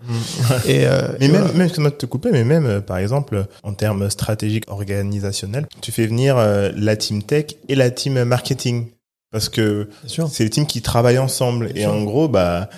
[0.66, 1.52] Et, euh, Mais et même, voilà.
[1.54, 5.90] même, excuse-moi de te couper, mais même, euh, par exemple, en termes stratégiques organisationnels, tu
[5.90, 8.88] fais venir euh, la team tech et la team marketing.
[9.30, 11.72] Parce que c'est les teams qui travaillent ensemble.
[11.72, 11.92] Bien et sûr.
[11.92, 12.68] en gros, bah,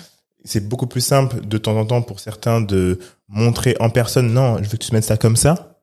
[0.43, 4.57] c'est beaucoup plus simple de temps en temps pour certains de montrer en personne, non,
[4.57, 5.76] je veux que tu mettes ça comme ça.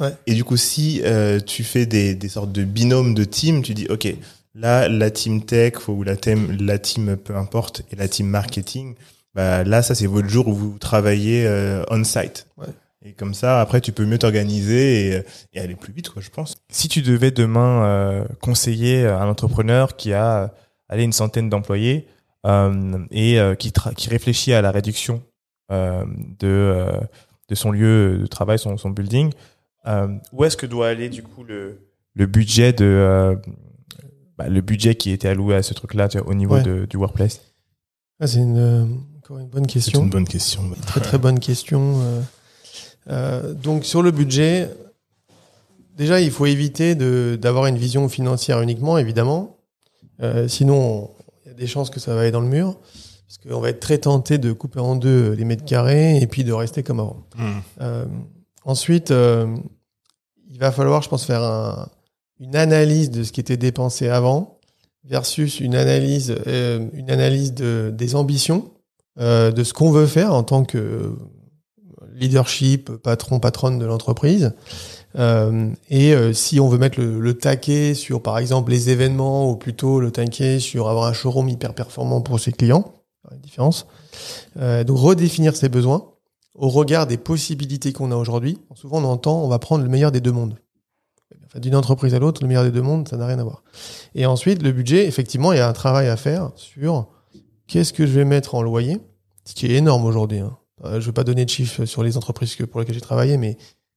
[0.00, 0.14] Ouais.
[0.26, 3.74] Et du coup, si euh, tu fais des, des sortes de binômes de team, tu
[3.74, 4.06] dis, OK,
[4.54, 8.94] là, la team tech ou la team, la team peu importe, et la team marketing,
[9.34, 12.46] bah, là, ça, c'est votre jour où vous travaillez euh, on-site.
[12.56, 12.66] Ouais.
[13.04, 15.22] Et comme ça, après, tu peux mieux t'organiser et,
[15.54, 16.56] et aller plus vite, quoi, je pense.
[16.70, 20.48] Si tu devais demain euh, conseiller un entrepreneur qui a euh,
[20.88, 22.06] allez, une centaine d'employés
[22.46, 23.72] euh, et euh, qui,
[24.08, 25.22] réfléchit à la réduction
[25.70, 26.04] euh,
[26.38, 27.00] de, euh,
[27.48, 29.34] de son lieu de travail, son, son building, euh,
[30.32, 31.78] où est-ce que doit aller du coup le,
[32.14, 33.36] le budget de euh,
[34.38, 36.62] bah, le budget qui était alloué à ce truc-là au niveau Ouais.
[36.62, 37.40] de, du workplace?
[38.20, 38.84] Ah, c'est une, euh,
[39.18, 40.02] encore une bonne C'est question.
[40.02, 40.62] une bonne question.
[40.86, 42.00] Très très bonne question.
[42.02, 42.20] Euh,
[43.08, 44.70] euh, donc sur le budget,
[45.96, 49.58] déjà il faut éviter de d'avoir une vision financière uniquement, évidemment.
[50.22, 51.10] Euh, sinon,
[51.44, 52.78] il y a des chances que ça va aller dans le mur,
[53.26, 56.42] parce qu'on va être très tenté de couper en deux les mètres carrés et puis
[56.42, 57.26] de rester comme avant.
[57.36, 57.58] Hmm.
[57.82, 58.06] Euh,
[58.64, 59.46] ensuite, euh,
[60.56, 61.86] il va falloir, je pense, faire un-
[62.40, 64.58] une analyse de ce qui était dépensé avant
[65.04, 68.70] versus une analyse, euh, une analyse de, des ambitions,
[69.20, 71.12] euh, de ce qu'on veut faire en tant que
[72.14, 74.54] leadership, patron, patronne de l'entreprise.
[75.18, 79.50] Euh, et euh, si on veut mettre le, le taquet sur, par exemple, les événements,
[79.50, 82.94] ou plutôt le taquet sur avoir un showroom hyper performant pour ses clients,
[83.30, 83.86] la différence.
[84.58, 86.12] Euh, donc redéfinir ses besoins
[86.56, 88.58] au regard des possibilités qu'on a aujourd'hui.
[88.74, 90.56] Souvent, on entend, on va prendre le meilleur des deux mondes.
[91.46, 93.62] Enfin, D'une entreprise à l'autre, le meilleur des deux mondes, ça n'a rien à voir.
[94.14, 97.08] Et ensuite, le budget, effectivement, il y a un travail à faire sur
[97.66, 98.98] qu'est-ce que je vais mettre en loyer,
[99.44, 100.38] ce qui est énorme aujourd'hui.
[100.40, 100.56] Hein.
[100.84, 103.00] Euh, Je ne vais pas donner de chiffres sur les entreprises que- pour lesquelles j'ai
[103.00, 103.56] travaillé, mais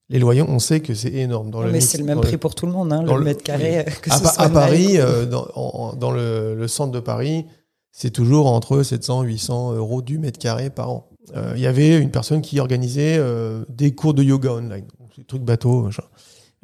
[0.10, 1.52] les loyers, on sait que c'est énorme.
[1.52, 3.24] Dans Non, le mais c'est le même prix pour tout le monde, hein, le le-
[3.24, 3.86] mètre carré.
[4.02, 7.00] Que à, ce Pa- soit à Paris, euh, dans, en- dans le, le centre de
[7.00, 7.46] Paris,
[7.92, 11.09] c'est toujours entre 700 800 euros du mètre carré par an.
[11.36, 14.86] Euh, Il y avait une personne qui organisait euh, des cours de yoga online,
[15.18, 15.84] des trucs bateaux.
[15.84, 16.04] machin.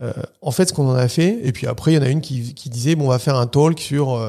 [0.02, 2.10] Euh, en fait, ce qu'on en a fait, et puis après, il y en a
[2.10, 4.20] une qui, qui disait bon, on va faire un talk sur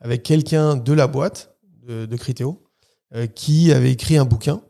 [0.00, 1.54] avec quelqu'un de la boîte
[1.86, 2.62] de, de Criteo
[3.14, 4.60] euh, qui avait écrit un bouquin.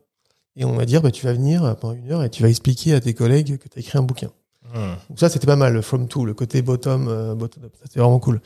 [0.56, 2.92] Et on va dire, bah, tu vas venir pendant une heure et tu vas expliquer
[2.92, 4.30] à tes collègues que tu as écrit un bouquin.
[4.74, 4.96] Hmm.
[5.08, 7.72] Donc ça, c'était pas mal, le from to, le côté bottom, bottom up.
[7.84, 8.40] C'était vraiment cool.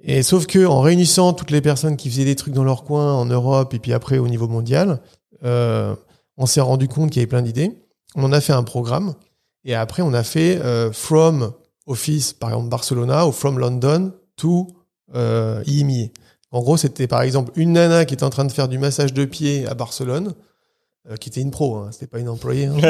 [0.00, 3.14] Et sauf que en réunissant toutes les personnes qui faisaient des trucs dans leur coin
[3.14, 5.00] en Europe et puis après au niveau mondial,
[5.44, 5.94] euh,
[6.36, 7.72] on s'est rendu compte qu'il y avait plein d'idées.
[8.14, 9.14] On en a fait un programme
[9.64, 11.52] et après on a fait euh, from
[11.86, 14.66] office, par exemple Barcelona, ou from London to
[15.14, 16.08] euh, IMIA.
[16.50, 19.12] En gros, c'était par exemple une nana qui était en train de faire du massage
[19.12, 20.34] de pied à Barcelone,
[21.10, 22.66] euh, qui était une pro, hein, c'était pas une employée.
[22.66, 22.76] hein.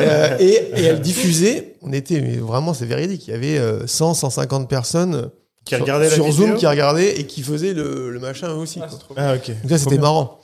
[0.00, 0.44] Euh, et,
[0.76, 4.68] et elle diffusait, on était, mais vraiment c'est véridique, il y avait euh, 100, 150
[4.68, 5.30] personnes
[5.64, 8.48] Qui sur, regardait la sur vidéo Zoom qui regardaient et qui faisaient le, le machin
[8.48, 8.80] eux aussi.
[8.80, 8.88] quoi.
[9.16, 9.48] Ah, ok.
[9.62, 10.00] Donc ça, c'était bien.
[10.02, 10.40] marrant.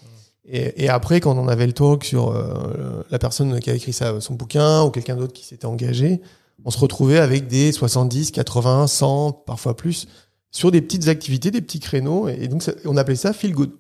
[0.49, 3.93] Et, et après, quand on avait le talk sur euh, la personne qui a écrit
[3.93, 6.21] ça, son bouquin, ou quelqu'un d'autre qui s'était engagé,
[6.65, 10.07] on se retrouvait avec des 70, 80, 100, parfois plus,
[10.51, 12.29] sur des petites activités, des petits créneaux.
[12.29, 13.73] Et, donc, ça- on appelait ça feel good.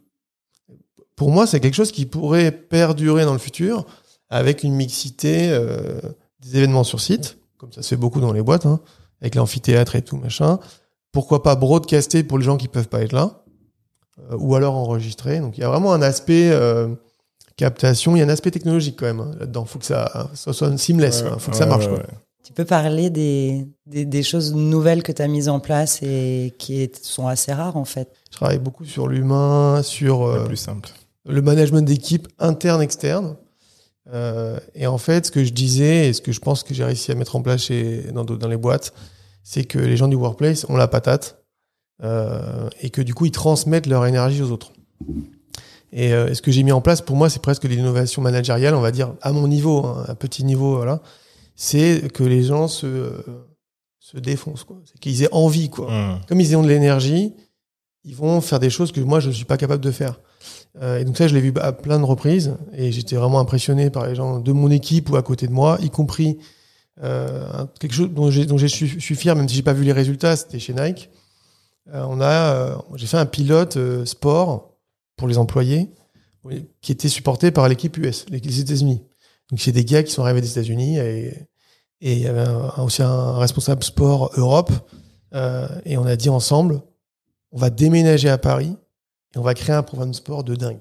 [1.14, 3.86] Pour moi, c'est quelque chose qui pourrait perdurer dans le futur
[4.28, 6.00] avec une mixité euh,
[6.40, 8.80] des événements sur site, comme ça se fait beaucoup dans les boîtes, hein,
[9.22, 10.58] avec l'amphithéâtre et tout, machin.
[11.12, 13.44] Pourquoi pas broadcaster pour les gens qui peuvent pas être là?
[13.45, 13.45] euh,
[14.38, 15.40] ou alors enregistrer.
[15.40, 16.88] Donc il y a vraiment un aspect euh,
[17.56, 19.64] captation, il y a un aspect technologique quand même hein, là-dedans.
[19.64, 21.38] Faut que ça, ça soit seamless, Ouais, quoi.
[21.38, 21.84] faut que ouais, ça marche.
[21.86, 21.98] ouais, quoi.
[22.00, 22.18] ouais.
[22.44, 26.54] Tu peux parler des, des, des choses nouvelles que tu as mises en place et
[26.58, 28.08] qui est- sont assez rares en fait?
[28.30, 30.90] Je travaille beaucoup sur l'humain, sur Le euh, plus simple.
[31.28, 33.36] le management d'équipe interne, externe.
[34.12, 36.84] Euh, et en fait, ce que je disais et ce que je pense que j'ai
[36.84, 38.92] réussi à mettre en place chez, dans, dans les boîtes,
[39.42, 41.42] c'est que les gens du workplace ont la patate
[42.02, 44.72] euh, et que du coup, ils transmettent leur énergie aux autres.
[45.92, 48.80] Et euh, ce que j'ai mis en place, pour moi, c'est presque l'innovation managériale, on
[48.80, 51.00] va dire, à mon niveau, hein, à petit niveau, voilà.
[51.54, 53.12] C'est que les gens se, euh,
[53.98, 54.76] se défoncent, quoi.
[54.84, 56.20] C'est qu'ils aient envie, quoi Hmm.
[56.28, 57.34] comme ils ont de l'énergie,
[58.04, 60.20] ils vont faire des choses que moi je ne suis pas capable de faire.
[60.80, 63.90] Euh, et donc ça, je l'ai vu à plein de reprises et j'étais vraiment impressionné
[63.90, 66.38] par les gens de mon équipe ou à côté de moi, y compris
[67.02, 69.72] euh, quelque chose dont j'ai dont je suis, je suis fier, même si j'ai pas
[69.72, 71.10] vu les résultats, c'était chez Nike.
[71.92, 74.72] Euh, on a, euh, j'ai fait un pilote euh, sport
[75.16, 75.90] pour les employés
[76.80, 79.02] qui était supporté par l'équipe US, les États-Unis.
[79.50, 81.34] Donc c'est des gars qui sont arrivés des États-Unis et
[82.02, 84.70] et il y avait un- aussi un responsable sport Europe
[85.34, 86.82] euh, et on a dit ensemble,
[87.52, 88.76] on va déménager à Paris.
[89.34, 90.78] et on va créer un programme de sport de dingue.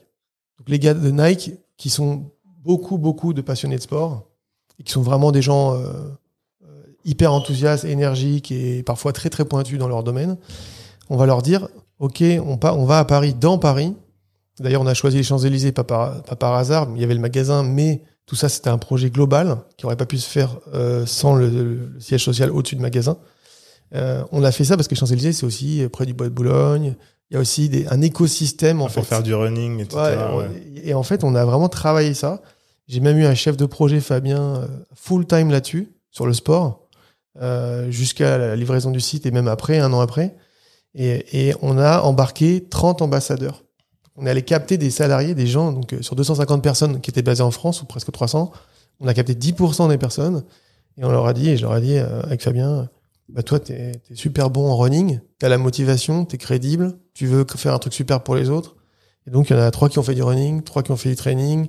[0.59, 2.31] Donc les gars de Nike, qui sont
[2.63, 4.27] beaucoup, beaucoup de passionnés de sport,
[4.77, 5.93] et qui sont vraiment des gens euh,
[7.05, 10.37] hyper enthousiastes, énergiques et parfois très, très pointus dans leur domaine,
[11.09, 11.67] on va leur dire,
[11.99, 13.93] OK, on, pa- on va à Paris, dans Paris.
[14.59, 16.87] D'ailleurs, on a choisi les Champs-Élysées, pas par, pas par hasard.
[16.95, 20.05] Il y avait le magasin, mais tout ça, c'était un projet global qui aurait pas
[20.05, 23.17] pu se faire euh, sans le, siège social au-dessus du magasin.
[23.93, 26.33] Euh, on a fait ça parce que les Champs-Élysées, c'est aussi près du Bois de
[26.33, 26.95] Boulogne.
[27.29, 29.01] Il y a aussi des, un écosystème, en pour fait.
[29.03, 29.97] faire du running, etc.
[29.97, 30.47] Ouais, on- ouais.
[30.83, 32.41] Et en fait, on a vraiment travaillé ça.
[32.87, 36.87] J'ai même eu un chef de projet, Fabien, euh, full time là-dessus, sur le sport,
[37.41, 40.35] euh, jusqu'à la livraison du site et même après, un an après.
[40.95, 43.63] Et, et on a embarqué 30 ambassadeurs.
[44.17, 47.43] On allé capter des salariés, des gens, donc euh, sur 250 personnes qui étaient basées
[47.43, 48.51] en France, ou presque 300,
[49.01, 50.43] on a capté 10% des personnes.
[50.97, 52.89] Et on leur a dit, et je leur ai dit euh, avec Fabien,
[53.27, 57.45] bah toi, t'es es super bon en running, t'as la motivation, t'es crédible, tu veux
[57.57, 58.75] faire un truc super pour les autres.
[59.27, 60.97] Et donc, il y en a trois qui ont fait du running, trois qui ont
[60.97, 61.67] fait du training.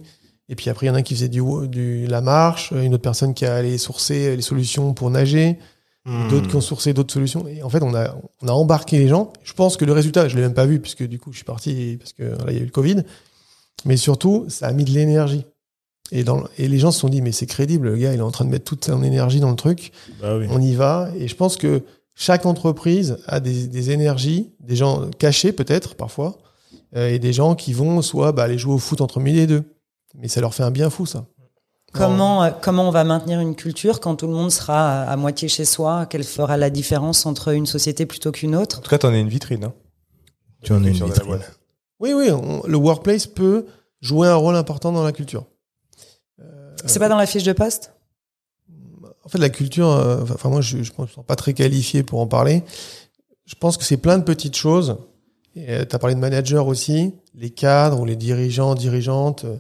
[0.49, 2.95] Et puis après, il y en a un qui faisait du, du la marche, une
[2.95, 5.59] autre personne qui a allé sourcer les solutions pour nager,
[6.07, 6.29] Hmm.
[6.29, 7.49] d'autres qui ont sourcé d'autres solutions.
[7.49, 9.33] Et en fait, on a, on a embarqué les gens.
[9.43, 11.45] Je pense que le résultat, je l'ai même pas vu puisque du coup, je suis
[11.45, 13.03] parti parce que là, il y a eu le Covid.
[13.85, 15.45] Mais surtout, ça a mis de l'énergie.
[16.13, 18.23] Et, dans, et les gens se sont dit, mais c'est crédible, le gars, il est
[18.23, 19.91] en train de mettre toute son énergie dans le truc
[20.23, 20.47] Bah oui.
[20.49, 21.11] on y va.
[21.19, 21.83] Et je pense que
[22.15, 26.39] chaque entreprise a des, des énergies, des gens cachés peut-être parfois,
[26.95, 29.47] euh, et des gens qui vont soit bah, aller jouer au foot entre midi et
[29.49, 29.65] deux.
[30.15, 31.27] Mais ça leur fait un bien fou ça.
[31.97, 35.17] Comment, euh, comment on va maintenir une culture quand tout le monde sera à, à
[35.17, 38.79] moitié chez soi Quelle fera la différence entre une société plutôt qu'une autre?
[38.79, 39.65] En tout cas, t'en es une vitrine.
[39.65, 39.73] Hein.
[40.63, 41.41] Tu en es une Sur de la vitrine.
[42.01, 43.67] Oui, oui, on- le workplace peut
[44.01, 45.45] jouer un rôle important dans la culture.
[46.41, 47.93] Euh, C'est pas dans la fiche de poste?
[49.25, 52.21] En fait, la culture, euh, enfin moi, je ne me sens pas très qualifié pour
[52.21, 52.63] en parler.
[53.45, 54.99] Je pense que c'est plein de petites choses.
[55.55, 57.13] Tu as parlé de manager aussi.
[57.35, 59.57] Les cadres ou les dirigeants, dirigeantes, euh,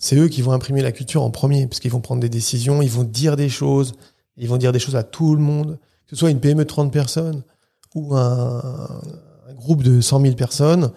[0.00, 2.82] c'est eux qui vont imprimer la culture en premier, parce qu'ils vont prendre des décisions,
[2.82, 3.92] ils vont dire des choses,
[4.38, 6.68] ils vont dire des choses à tout le monde, que ce soit une PME de
[6.68, 7.42] 30 personnes
[7.94, 9.00] ou un,
[9.56, 10.90] groupe de 100 000 personnes.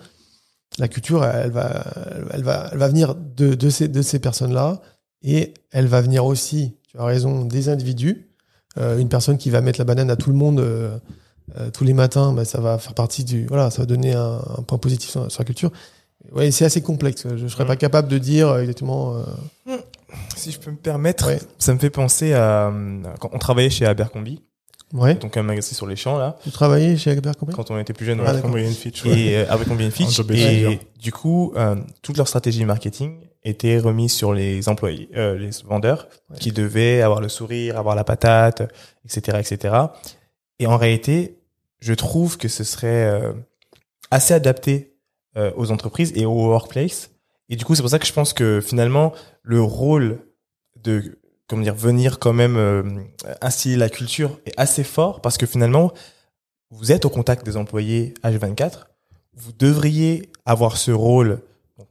[0.79, 1.83] La culture, elle va,
[2.31, 4.81] elle va, elle va venir de, ces, de ces personnes-là
[5.21, 8.29] et elle va venir aussi, tu as raison, des individus.
[8.77, 10.97] Euh, une personne qui va mettre la banane à tout le monde euh,
[11.57, 13.45] euh, tous les matins, bah, ça va faire partie du.
[13.47, 15.71] Voilà, ça va donner un, un point positif sur, sur la culture.
[16.31, 17.27] Ouais, c'est assez complexe.
[17.35, 17.67] Je ne serais Mm.
[17.67, 19.15] pas capable de dire euh, exactement.
[19.67, 19.77] euh,
[20.35, 21.39] Si je peux me permettre, Ouais.
[21.57, 24.41] ça me fait penser à euh, quand on travaillait chez Abercrombie,
[24.93, 25.15] Ouais.
[25.15, 28.05] donc un magasin sur les champs là, Tu travaillais chez Abercrombie quand on était plus
[28.05, 28.19] jeune.
[28.23, 28.29] Ah.
[28.29, 29.19] Abercrombie Fitch, ouais.
[29.19, 30.19] et Abercrombie Fitch.
[30.31, 35.49] Et du coup, euh, toute leur stratégie marketing était remise sur les employés, euh, les
[35.65, 36.37] vendeurs, Ouais.
[36.39, 38.71] qui devaient avoir le sourire, avoir la patate,
[39.05, 39.75] etc., etc.
[40.59, 41.39] Et en réalité,
[41.79, 43.33] je trouve que ce serait euh,
[44.11, 44.92] assez adapté
[45.37, 47.11] euh, aux entreprises et au workplace.
[47.49, 50.19] Et du coup, c'est pour ça que je pense que finalement, le rôle
[50.81, 52.83] de comment dire venir quand même euh,
[53.41, 55.91] instiller la culture est assez fort parce que finalement,
[56.71, 58.85] vous êtes au contact des employés H24.
[59.35, 61.41] Vous devriez avoir ce rôle,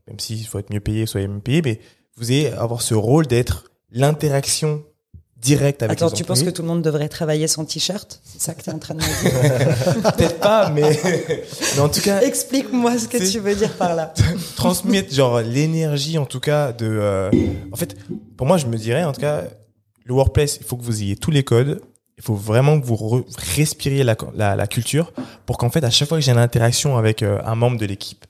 [0.06, 1.80] même s'il faut être mieux payé, soyez mieux payé, mais
[2.16, 4.84] vous allez avoir ce rôle d'être l'interaction
[5.42, 8.40] directe avec Attends, les tu penses que tout le monde devrait travailler sans t-shirt C'est
[8.40, 10.12] ça que tu es en train de me dire.
[10.16, 10.82] Peut-être pas, mais,
[11.74, 14.14] mais en tout cas, Explique-moi ce que tu veux dire par là.
[14.56, 17.30] transmettre genre l'énergie en tout cas de euh,
[17.72, 17.96] en fait
[18.36, 19.42] pour moi je me dirais en tout cas
[20.04, 21.80] le workplace il faut que vous ayez tous les codes.
[22.18, 23.24] Il faut vraiment que vous re-
[23.56, 25.12] respiriez la, la, la culture
[25.46, 27.86] pour qu'en fait à chaque fois que j'ai une interaction avec euh, un membre de
[27.86, 28.24] l'équipe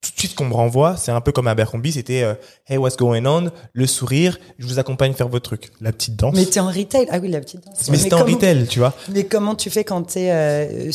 [0.00, 2.34] tout de suite qu'on me renvoie c'est un peu comme à Abercrombie c'était euh,
[2.66, 3.50] hey what's going on?
[3.72, 6.34] Le sourire je vous accompagne faire votre truc La petite danse.
[6.34, 7.06] Mais t'es en retail.
[7.10, 7.88] Ah oui, la petite danse.
[7.90, 10.90] mais c'était en retail tu vois Mais comment tu fais quand t'es euh,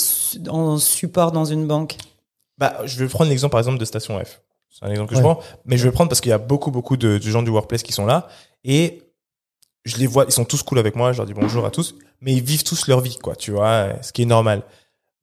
[0.49, 1.97] en support dans une banque?
[2.57, 4.41] Bah, je vais prendre l'exemple par exemple de Station F.
[4.69, 6.71] C'est un exemple que je prends, mais je vais prendre parce qu'il y a beaucoup
[6.71, 8.27] beaucoup de, de gens du workplace qui sont là
[8.63, 9.01] et
[9.85, 11.95] je les vois, ils sont tous cool avec moi, je leur dis bonjour à tous,
[12.19, 14.63] mais ils vivent tous leur vie, quoi, tu vois, ce qui est normal.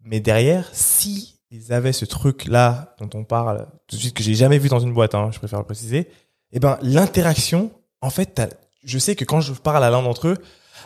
[0.05, 4.23] Mais derrière, si ils avaient ce truc là dont on parle tout de suite que
[4.23, 6.09] j'ai jamais vu dans une boîte, hein, je préfère le préciser,
[6.53, 8.41] eh ben l'interaction, en fait,
[8.85, 10.39] je sais que quand je parle à l'un d'entre eux,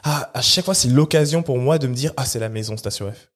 [0.04, 2.76] ah, à chaque fois c'est l'occasion pour moi de me dire ah c'est la maison
[2.76, 3.30] Station F.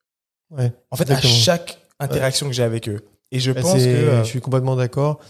[0.51, 0.73] Ouais.
[0.91, 1.33] En fait, Exactement.
[1.33, 3.01] à chaque interaction que j'ai avec eux.
[3.31, 5.21] Et je Bah, pense que euh, je suis complètement d'accord.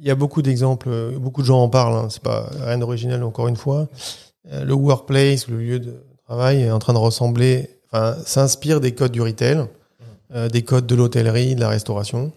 [0.00, 1.94] Il y a beaucoup d'exemples, euh, beaucoup de gens en parlent.
[1.94, 3.88] Hein, c'est pas rien d'original encore une fois.
[4.50, 8.92] Euh, Le workplace, le lieu de travail, est en train de ressembler, enfin, s'inspire des
[8.92, 9.68] codes du retail,
[10.34, 12.32] euh, des codes de l'hôtellerie, de la restauration.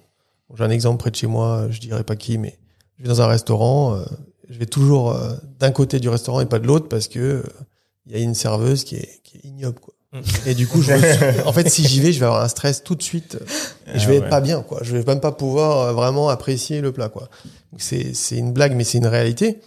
[0.57, 2.57] J'ai un exemple près de chez moi, je dirais pas qui, mais
[2.97, 4.03] je vais dans un restaurant, euh,
[4.49, 7.43] je vais toujours euh, d'un côté du restaurant et pas de l'autre parce que euh,
[8.05, 9.79] il y a une serveuse qui est, qui est ignoble.
[9.79, 9.93] Quoi.
[10.45, 12.83] Et du coup, je me- en fait, si j'y vais, je vais avoir un stress
[12.83, 13.37] tout de suite.
[13.93, 14.23] Et je Ah vais ouais.
[14.23, 14.79] être pas bien, quoi.
[14.83, 17.27] Je vais même pas pouvoir euh, vraiment apprécier le plat, quoi.
[17.77, 19.59] C'est, c'est une blague, mais c'est une réalité.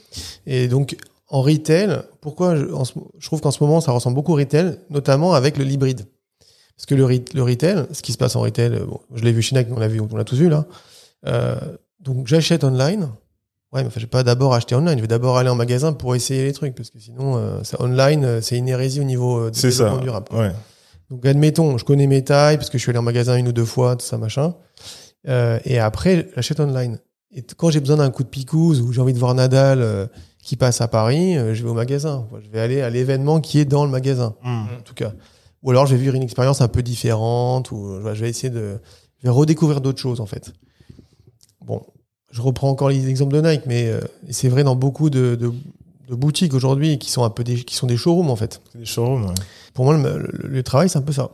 [0.46, 0.96] Et donc,
[1.28, 4.78] en retail, pourquoi je, en je trouve qu'en ce moment, ça ressemble beaucoup au retail,
[4.88, 6.06] notamment avec le hybride.
[6.78, 9.22] Parce que le, re- le retail, ce qui se passe en retail, euh, bon, je
[9.24, 10.64] l'ai vu chez Nike, on l'a vu, on l'a tous vu, là.
[11.26, 11.56] Euh,
[12.00, 13.10] donc, j'achète online.
[13.72, 14.96] Ouais, mais enfin, je vais pas d'abord acheter online.
[14.96, 16.74] Je vais d'abord aller en magasin pour essayer les trucs.
[16.74, 19.72] Parce que sinon, euh, c'est online, euh, c'est une hérésie au niveau euh, du C'est
[19.72, 19.98] ça.
[20.00, 20.26] durable.
[20.32, 20.52] Ouais.
[21.10, 23.52] Donc, admettons, je connais mes tailles parce que je suis allé en magasin une ou
[23.52, 24.54] deux fois, tout ça, machin.
[25.28, 26.98] Euh, et après, j'achète online.
[27.32, 30.06] Et quand j'ai besoin d'un coup de picouse ou j'ai envie de voir Nadal euh,
[30.42, 32.26] qui passe à Paris, euh, je vais au magasin.
[32.42, 34.48] Je vais aller à l'événement qui est dans le magasin, Mm.
[34.78, 35.12] en tout cas.
[35.62, 38.50] Ou alors, je vais vivre une expérience un peu différente ou euh, je vais essayer
[38.50, 38.78] de,
[39.18, 40.52] je vais redécouvrir d'autres choses, en fait.
[41.64, 41.82] Bon,
[42.30, 45.52] je reprends encore l'exemple de Nike, mais euh, c'est vrai dans beaucoup de, de,
[46.08, 48.60] de boutiques aujourd'hui qui sont un peu des, qui sont des showrooms, en fait.
[48.74, 49.26] Des showrooms.
[49.26, 49.34] ouais.
[49.74, 51.30] Pour moi, le, le- le travail, c'est un peu ça.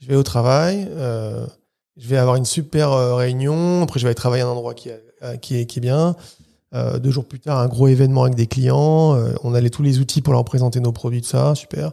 [0.00, 1.46] Je vais au travail, euh,
[1.96, 4.72] je vais avoir une super euh, réunion, après je vais aller travailler à un endroit
[4.74, 5.04] qui, est-
[5.40, 6.16] qui, est, qui est bien.
[7.02, 9.18] Deux jours plus tard, un gros événement avec des clients.
[9.42, 11.90] on a les, tous les outils pour leur présenter nos produits, tout ça, super.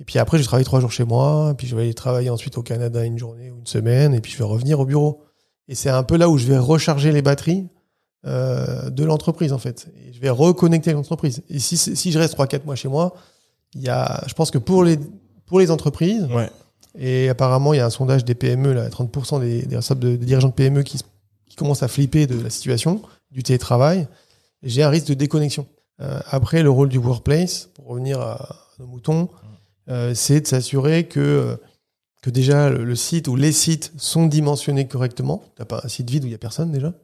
[0.00, 2.58] Et puis après, je travaille trois jours chez moi, puis je vais aller travailler ensuite
[2.58, 5.22] au Canada une journée ou une semaine, et puis je vais revenir au bureau.
[5.68, 7.68] Et c'est un peu là où je vais recharger les batteries
[8.26, 9.86] euh, de l'entreprise, en fait.
[10.06, 11.42] Et je vais reconnecter l'entreprise.
[11.48, 13.14] Et si, si je reste 3-4 mois chez moi,
[13.74, 14.98] il y a, je pense que pour les,
[15.46, 16.50] pour les entreprises, Ouais.
[16.98, 20.16] et apparemment, il y a un sondage des PME, là, 30% des, des, responsables de-
[20.16, 20.98] des dirigeants de PME qui,
[21.48, 24.08] qui commencent à flipper de la situation, du télétravail.
[24.62, 25.66] J'ai un risque de déconnexion.
[26.00, 29.28] Euh, après, le rôle du workplace, pour revenir à, nos moutons,
[30.14, 31.56] c'est de s'assurer que, euh,
[32.22, 35.42] que déjà le, site ou les sites sont dimensionnés correctement.
[35.56, 36.94] T'as pas un site vide où il y a personne déjà.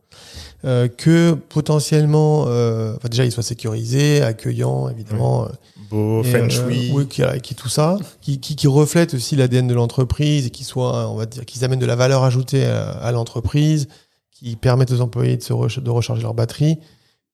[0.65, 5.45] Euh, que potentiellement, euh, enfin, déjà, il soit sécurisé, accueillant, évidemment.
[5.45, 5.49] euh,
[5.91, 6.91] Beau, feng euh, shui.
[6.93, 10.65] oui, qui, qui tout ça, qui, qui, qui reflète aussi l'ADN de l'entreprise et qui
[10.65, 13.89] soit, on va dire, qu'ils amènent de la valeur ajoutée à, à l'entreprise,
[14.31, 16.79] qui permettent aux employés de, se re- de recharger leur batterie,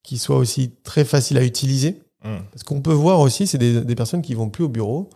[0.03, 2.01] qui soit aussi très facile à utiliser.
[2.25, 2.37] Mm.
[2.51, 5.11] Parce qu'on peut voir aussi, c'est des, des personnes qui vont plus au bureau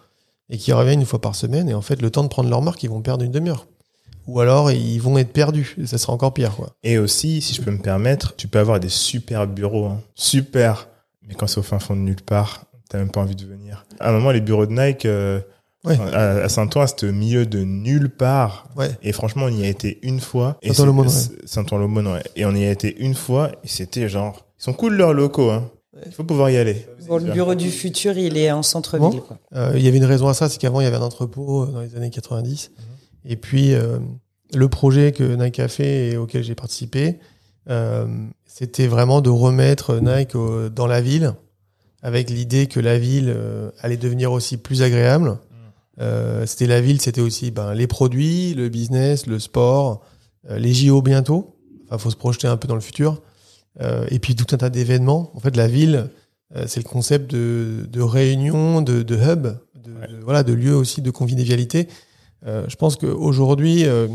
[0.51, 2.61] et qui reviennent une fois par semaine et en fait, le temps de prendre leur
[2.63, 3.67] marque, ils vont perdre une demi-heure.
[4.27, 5.75] Ou alors, ils vont être perdus.
[5.81, 6.71] Et ça sera encore pire, quoi.
[6.85, 9.87] Et aussi, si je peux me permettre, tu peux avoir des super bureaux.
[9.87, 10.01] hein.
[10.15, 10.89] Super.
[11.27, 13.87] Mais quand c'est au fin fond de nulle part, t'as même pas envie de venir.
[13.99, 15.41] À un moment, les bureaux de Nike, euh,
[15.83, 15.99] Ouais.
[16.13, 18.69] à, à Saint-Ouen, c'était au milieu de nulle part.
[18.77, 18.91] Ouais.
[19.03, 20.59] Et franchement, on y a été une fois.
[20.61, 22.13] Et Saint-Ouen-l'Aumône, ouais.
[22.13, 22.23] Ouais.
[22.37, 25.51] Et on y a été une fois, et c'était genre, ils sont cool leurs locaux,
[25.51, 25.71] hein.
[26.07, 26.87] Il faut pouvoir y aller.
[27.09, 29.21] Bon, le bureau du futur, il est en centre-ville.
[29.55, 31.63] Euh, il y avait une raison à ça, c'est qu'avant il y avait un entrepôt
[31.65, 32.71] euh, dans les années 90.
[33.25, 33.99] Et puis euh,
[34.55, 37.19] le projet que Nike a fait et auquel j'ai participé,
[37.69, 38.07] euh,
[38.47, 41.35] c'était vraiment de remettre Nike au- dans la ville,
[42.03, 43.35] avec l'idée que la ville
[43.81, 45.39] allait devenir aussi plus agréable.
[46.01, 50.03] Euh, c'était la ville, c'était aussi ben, les produits, le business, le sport,
[50.49, 51.57] les JO bientôt.
[51.89, 53.21] Enfin, faut se projeter un peu dans le futur.
[53.81, 55.31] Euh, et puis tout un tas d'événements.
[55.35, 56.11] En fait, la ville,
[56.57, 60.09] euh, c'est le concept de, de réunion, de, de hub, de, Ouais.
[60.09, 61.89] de- voilà, de lieu aussi de convivialité.
[62.47, 64.09] Euh, je pense qu'aujourd'hui, euh,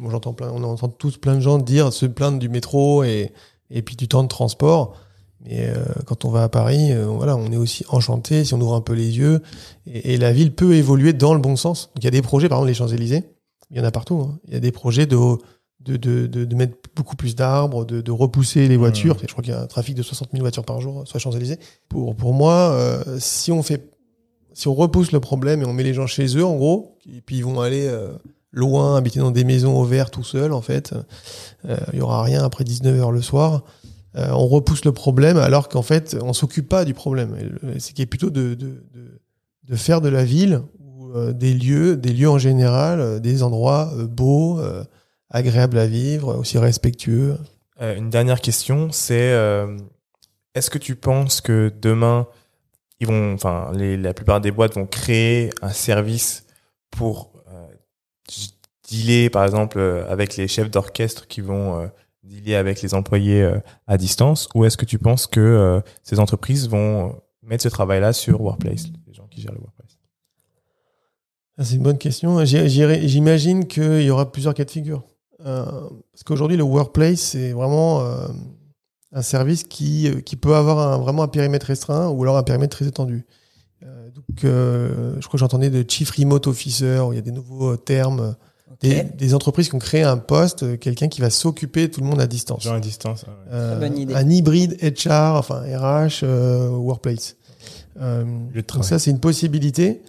[0.00, 3.32] bon, j'entends plein, on entend tous plein de gens dire se plaindre du métro et,
[3.70, 4.96] et puis du temps de transport.
[5.42, 8.60] Mais euh, quand on va à Paris, euh, voilà, on est aussi enchanté si on
[8.60, 9.40] ouvre un peu les yeux.
[9.86, 11.88] Et, et la ville peut évoluer dans le bon sens.
[11.94, 13.24] Donc, il y a des projets, par exemple les Champs-Élysées,
[13.70, 14.20] il y en a partout.
[14.20, 14.38] hein.
[14.46, 15.16] Il y a des projets de,
[15.80, 19.16] de, de, de, de mettre beaucoup plus d'arbres, de, de repousser les voitures.
[19.20, 21.22] Je crois qu'il y a un trafic de 60 000 voitures par jour sur les
[21.22, 21.58] Champs-Élysées.
[21.88, 23.90] Pour, pour moi, euh, si on fait,
[24.52, 27.20] si on repousse le problème et on met les gens chez eux, en gros, et
[27.20, 28.10] puis ils vont aller euh,
[28.52, 30.92] loin, habiter dans des maisons au vert tout seuls, en fait,
[31.64, 33.62] euh, il y aura rien après 19 heures le soir.
[34.16, 37.36] Euh, on repousse le problème alors qu'en fait, on s'occupe pas du problème.
[37.78, 38.82] C'est qui est plutôt de, de,
[39.68, 43.44] de, faire de la ville ou euh, des lieux, des lieux en général, euh, des
[43.44, 44.60] endroits euh, beaux,
[45.30, 47.38] agréables à vivre, aussi respectueux.
[47.80, 49.76] Euh, une dernière question, c'est euh,
[50.54, 52.26] est-ce que tu penses que demain,
[52.98, 56.46] ils vont, enfin, les, la plupart des boîtes vont créer un service
[56.90, 57.66] pour euh,
[58.88, 61.90] dealer, par exemple, avec les chefs d'orchestre qui vont
[62.24, 63.48] dealer avec les employés
[63.86, 68.40] à distance, ou est-ce que tu penses que ces entreprises vont mettre ce travail-là sur
[68.40, 69.98] Workplace, les gens qui gèrent le Workplace?
[71.56, 72.44] Ah, C'est une bonne question.
[72.44, 75.04] J'imagine qu'il y aura plusieurs cas de figure.
[75.46, 75.64] Euh,
[76.12, 78.28] parce qu'aujourd'hui, le workplace, c'est vraiment euh,
[79.12, 82.42] un service qui, euh, qui peut avoir un, vraiment un périmètre restreint ou alors un
[82.42, 83.26] périmètre très étendu.
[83.82, 87.22] Euh, donc, euh, je crois que j'entendais de Chief Remote Officer, où il y a
[87.22, 88.36] des nouveaux euh, termes,
[88.80, 92.06] des, des entreprises qui ont créé un poste, quelqu'un qui va s'occuper de tout le
[92.06, 92.62] monde à distance.
[92.62, 93.24] Gens à distance.
[93.26, 93.52] ah ouais.
[93.52, 94.14] Euh, Très bonne idée.
[94.14, 97.36] Un hybride HR, enfin RH, euh, workplace.
[98.00, 98.24] Euh,
[98.54, 100.02] donc ça, c'est une possibilité.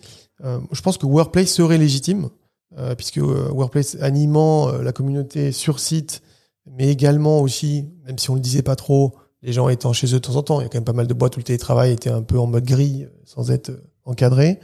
[0.43, 2.29] Euh, je pense que Workplace serait légitime,
[2.77, 6.21] euh, puisque euh, Workplace animant euh, la communauté sur site,
[6.65, 10.19] mais également aussi, même si on le disait pas trop, les gens étant chez eux
[10.19, 11.43] de temps en temps, il y a quand même pas mal de boîtes où le
[11.43, 13.71] télétravail était un peu en mode gris, sans être
[14.05, 14.59] encadré.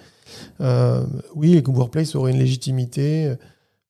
[0.62, 1.06] Euh,
[1.36, 3.36] oui, que Workplace aurait une légitimité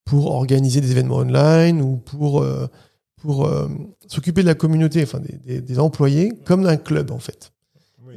[0.05, 2.67] pour organiser des événements online ou pour euh,
[3.17, 3.67] pour euh,
[4.07, 7.51] s'occuper de la communauté, enfin des, des, des employés, comme d'un club en fait.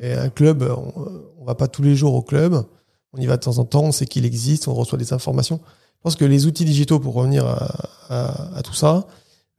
[0.03, 0.93] Et un club, on,
[1.39, 2.65] on va pas tous les jours au club,
[3.13, 5.61] on y va de temps en temps, on sait qu'il existe, on reçoit des informations.
[6.01, 7.69] Je pense que les outils digitaux, pour revenir à,
[8.09, 9.07] à, à tout ça,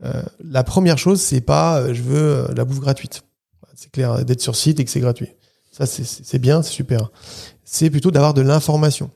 [0.04, 2.18] euh, la première chose, c'est pas euh, je veux
[2.50, 3.22] euh, la bouffe gratuite.
[3.76, 5.30] C'est clair, d'être sur site et que c'est gratuit.
[5.72, 7.12] Ça, c'est- bien, c'est super.
[7.64, 9.12] C'est plutôt d'avoir de l'information,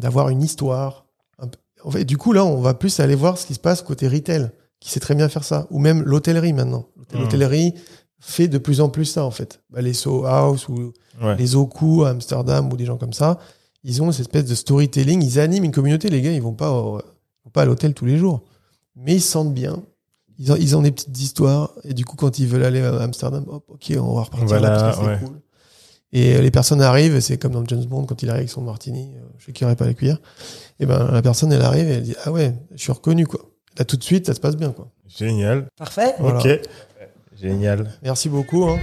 [0.00, 1.06] d'avoir une histoire.
[1.38, 3.60] un peu- En fait, du coup, là, on va plus aller voir ce qui se
[3.60, 6.86] passe côté retail, qui sait très bien faire ça, ou même l'hôtellerie maintenant.
[7.14, 7.20] Mhm.
[7.20, 7.74] L'hôtellerie
[8.18, 9.60] fait de plus en plus ça, en fait.
[9.70, 10.92] Bah, les Soho House ou
[11.22, 11.36] Ouais.
[11.36, 13.38] les Oku à Amsterdam ou des gens comme ça,
[13.84, 16.70] ils ont cette espèce de storytelling, ils animent une communauté, les gars, ils vont pas,
[16.70, 18.42] au- ils vont pas à l'hôtel tous les jours.
[18.96, 19.82] Mais ils se sentent bien.
[20.38, 21.72] Ils ont, ils ont des petites histoires.
[21.84, 24.70] Et du coup, quand ils veulent aller à Amsterdam, hop, ok, on va repartir Voilà,
[24.70, 25.18] là parce que c'est ouais.
[25.18, 25.40] cool.
[26.12, 28.62] Et euh, les personnes arrivent, c'est comme dans James Bond, quand il arrive avec son
[28.62, 30.18] martini, euh, je sais qu'il n'y aurait pas la cuillère.
[30.80, 33.40] Et ben, la personne, elle arrive et elle dit, ah ouais, je suis reconnu, quoi.
[33.78, 34.88] Là, tout de suite, ça se passe bien, quoi.
[35.06, 35.68] Génial.
[35.76, 36.14] Parfait.
[36.18, 36.40] Voilà.
[36.40, 36.60] Ok.
[37.40, 37.90] Génial.
[38.02, 38.78] Merci beaucoup, hein.